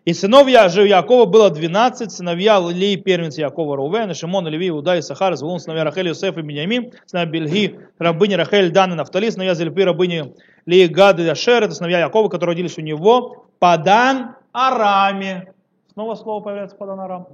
И 0.05 0.15
сыновья 0.15 0.69
же 0.69 0.89
Якова 0.89 1.27
было 1.27 1.49
12, 1.49 2.11
сыновья 2.11 2.59
Лии, 2.59 2.97
первенец 2.97 3.39
Якова 3.39 3.77
Рувен, 3.77 4.13
Шимон, 4.15 4.49
Леви, 4.49 4.69
Иуда 4.69 5.01
Сахар, 5.01 5.37
Звулун, 5.37 5.61
сыновья 5.61 5.85
Рахель, 5.85 6.09
Йосеф 6.09 6.37
и 6.37 6.43
Беньямин, 6.43 6.93
сыновья 7.07 7.31
Бельги, 7.31 7.79
рабыни 7.99 8.35
Рахель, 8.35 8.73
Дан 8.73 8.93
и 8.93 8.97
Нафтали, 8.97 9.31
сыновья 9.31 9.55
Зельпи, 9.55 9.85
рабыни 9.85 10.35
Лии, 10.67 10.89
Гад 10.89 11.21
и 11.21 11.29
Ашер, 11.29 11.63
это 11.63 11.75
сыновья 11.75 12.01
Якова, 12.01 12.29
которые 12.29 12.55
родились 12.55 12.79
у 12.79 12.81
него, 12.81 13.47
Падан 13.61 14.35
Араме. 14.51 15.55
Снова 15.93 16.17
слово 16.17 16.43
появляется 16.43 16.77
Падан 16.77 16.99
Арам. 16.99 17.29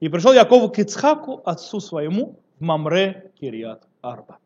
И 0.00 0.08
пришел 0.08 0.32
Яков 0.32 0.72
к 0.72 0.78
Ицхаку, 0.80 1.42
отцу 1.44 1.78
своему, 1.78 2.40
в 2.58 2.64
Мамре 2.64 3.30
Кирьят 3.38 3.86
Арба. 4.02 4.38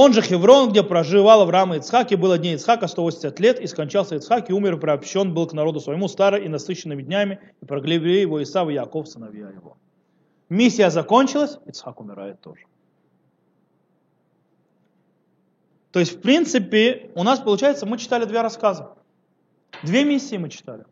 Он 0.00 0.12
же 0.12 0.22
Хеврон, 0.22 0.70
где 0.70 0.84
проживал 0.84 1.40
Авраам 1.40 1.74
и 1.74 1.78
Ицхак, 1.78 2.12
и 2.12 2.14
было 2.14 2.38
дней 2.38 2.54
Ицхака 2.54 2.86
180 2.86 3.40
лет, 3.40 3.58
и 3.58 3.66
скончался 3.66 4.14
Ицхак, 4.14 4.48
и 4.48 4.52
умер, 4.52 4.76
и 4.76 4.78
приобщен 4.78 5.34
был 5.34 5.48
к 5.48 5.52
народу 5.52 5.80
своему 5.80 6.06
старый 6.06 6.44
и 6.44 6.48
насыщенными 6.48 7.02
днями, 7.02 7.40
и 7.60 7.64
проглядели 7.64 8.20
его 8.20 8.40
Исав 8.40 8.68
и 8.68 8.74
Яков, 8.74 9.08
сыновья 9.08 9.48
его. 9.48 9.76
Миссия 10.48 10.90
закончилась, 10.90 11.58
Ицхак 11.66 12.00
умирает 12.00 12.40
тоже. 12.40 12.60
То 15.90 15.98
есть, 15.98 16.18
в 16.18 16.20
принципе, 16.20 17.10
у 17.16 17.24
нас 17.24 17.40
получается, 17.40 17.84
мы 17.84 17.98
читали 17.98 18.24
две 18.24 18.40
рассказа. 18.40 18.92
Две 19.82 20.04
миссии 20.04 20.36
мы 20.36 20.48
читали. 20.48 20.84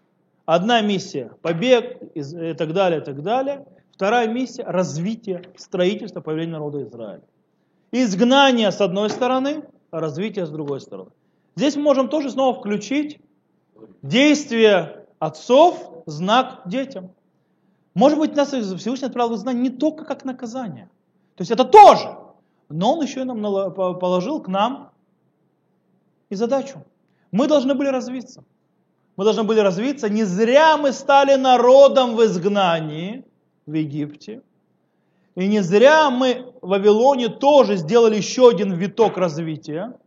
Одна 0.47 0.81
миссия– 0.81 1.31
побег 1.43 2.03
и 2.17 2.55
так 2.55 2.73
далее, 2.73 3.01
и 3.01 3.05
так 3.05 3.23
далее. 3.23 3.67
Вторая 3.93 4.27
миссия– 4.27 4.65
развитие, 4.67 5.45
строительство, 5.57 6.21
появление 6.21 6.55
народа 6.55 6.83
Израиля. 6.83 7.23
Изгнание 8.03 8.73
с 8.73 8.83
одной 8.83 9.09
стороны, 9.09 9.65
а 9.91 10.01
развитие 10.01 10.45
с 10.45 10.51
другой 10.51 10.83
стороны. 10.83 11.11
Здесь 11.57 11.77
мы 11.77 11.83
можем 11.83 12.11
тоже 12.11 12.31
снова 12.31 12.59
включить 12.59 13.19
действие 14.03 15.07
отцов, 15.19 16.03
знак 16.05 16.61
детям. 16.67 17.13
Может 17.95 18.19
быть, 18.19 18.37
нас 18.37 18.51
Всевышний 18.51 19.07
отправил 19.07 19.35
в 19.35 19.55
не 19.55 19.71
только 19.71 20.05
как 20.05 20.27
наказание. 20.27 20.91
То 21.37 21.41
есть 21.41 21.51
это 21.51 21.65
тоже. 21.65 22.19
Но 22.69 22.97
он 22.97 23.03
еще 23.03 23.23
и 23.23 23.25
нам 23.25 23.41
положил 23.73 24.43
к 24.43 24.49
нам 24.49 24.91
и 26.29 26.35
задачу. 26.35 26.85
Мы 27.33 27.49
должны 27.49 27.75
были 27.75 27.89
развиться. 27.89 28.45
Мы 29.17 29.25
должны 29.25 29.45
были 29.45 29.61
развиться. 29.61 30.11
Не 30.11 30.25
зря 30.25 30.77
мы 30.77 30.93
стали 30.93 31.35
народом 31.37 32.15
в 32.15 32.23
изгнании 32.27 33.25
в 33.65 33.73
Египте. 33.73 34.43
И 35.37 35.47
не 35.47 35.61
зря 35.61 36.11
мы 36.11 36.53
в 36.63 36.69
Вавилоне 36.69 37.29
тоже 37.29 37.77
сделали 37.77 38.17
еще 38.17 38.49
один 38.49 38.73
виток 38.73 39.19
развития. 39.19 39.99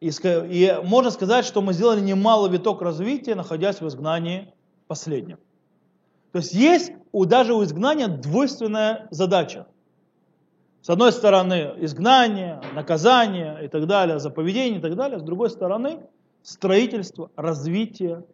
И, 0.00 0.78
можно 0.84 1.10
сказать, 1.10 1.44
что 1.44 1.60
мы 1.60 1.74
сделали 1.74 2.00
немало 2.00 2.48
виток 2.48 2.80
развития, 2.80 3.34
находясь 3.34 3.80
в 3.80 3.86
изгнании 3.86 4.52
последнем. 4.86 5.38
То 6.32 6.38
есть 6.38 6.54
есть 6.54 6.92
даже 7.12 7.52
у 7.52 7.62
изгнания 7.62 8.08
двойственная 8.08 9.06
задача. 9.10 9.66
С 10.80 10.88
одной 10.88 11.12
стороны 11.12 11.74
изгнание, 11.78 12.62
наказание 12.74 13.66
и 13.66 13.68
так 13.68 13.86
далее, 13.86 14.18
заповедение 14.18 14.78
и 14.78 14.82
так 14.82 14.96
далее. 14.96 15.18
С 15.18 15.22
другой 15.22 15.50
стороны 15.50 16.00
строительство, 16.42 17.30
развитие 17.36 18.24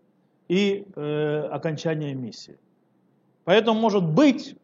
и 0.47 0.87
э, 0.95 1.49
окончание 1.51 2.15
миссии. 2.15 2.59
Поэтому 3.45 3.81
может 3.81 4.05
быть 4.05 4.57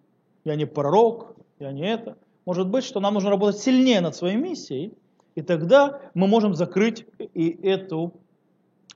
я 0.45 0.57
не 0.57 0.67
пророк, 0.67 1.35
я 1.59 1.73
не 1.73 1.87
это. 1.87 2.17
Может 2.47 2.69
быть, 2.69 2.85
что 2.85 3.01
нам 3.01 3.15
нужно 3.15 3.31
работать 3.31 3.61
сильнее 3.61 4.01
над 4.01 4.17
своей 4.17 4.37
миссией, 4.37 4.93
и 5.35 5.43
тогда 5.43 6.01
мы 6.15 6.27
можем 6.27 6.55
закрыть 6.55 7.07
и 7.19 7.49
эту 7.49 8.13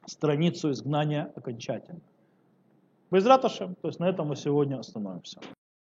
страницу 0.07 0.71
изгнания 0.71 1.33
окончательно. 1.37 2.01
Без 3.11 3.25
то 3.81 3.89
есть 3.89 4.01
на 4.01 4.09
этом 4.09 4.29
мы 4.29 4.37
сегодня 4.37 4.79
остановимся. 4.79 5.41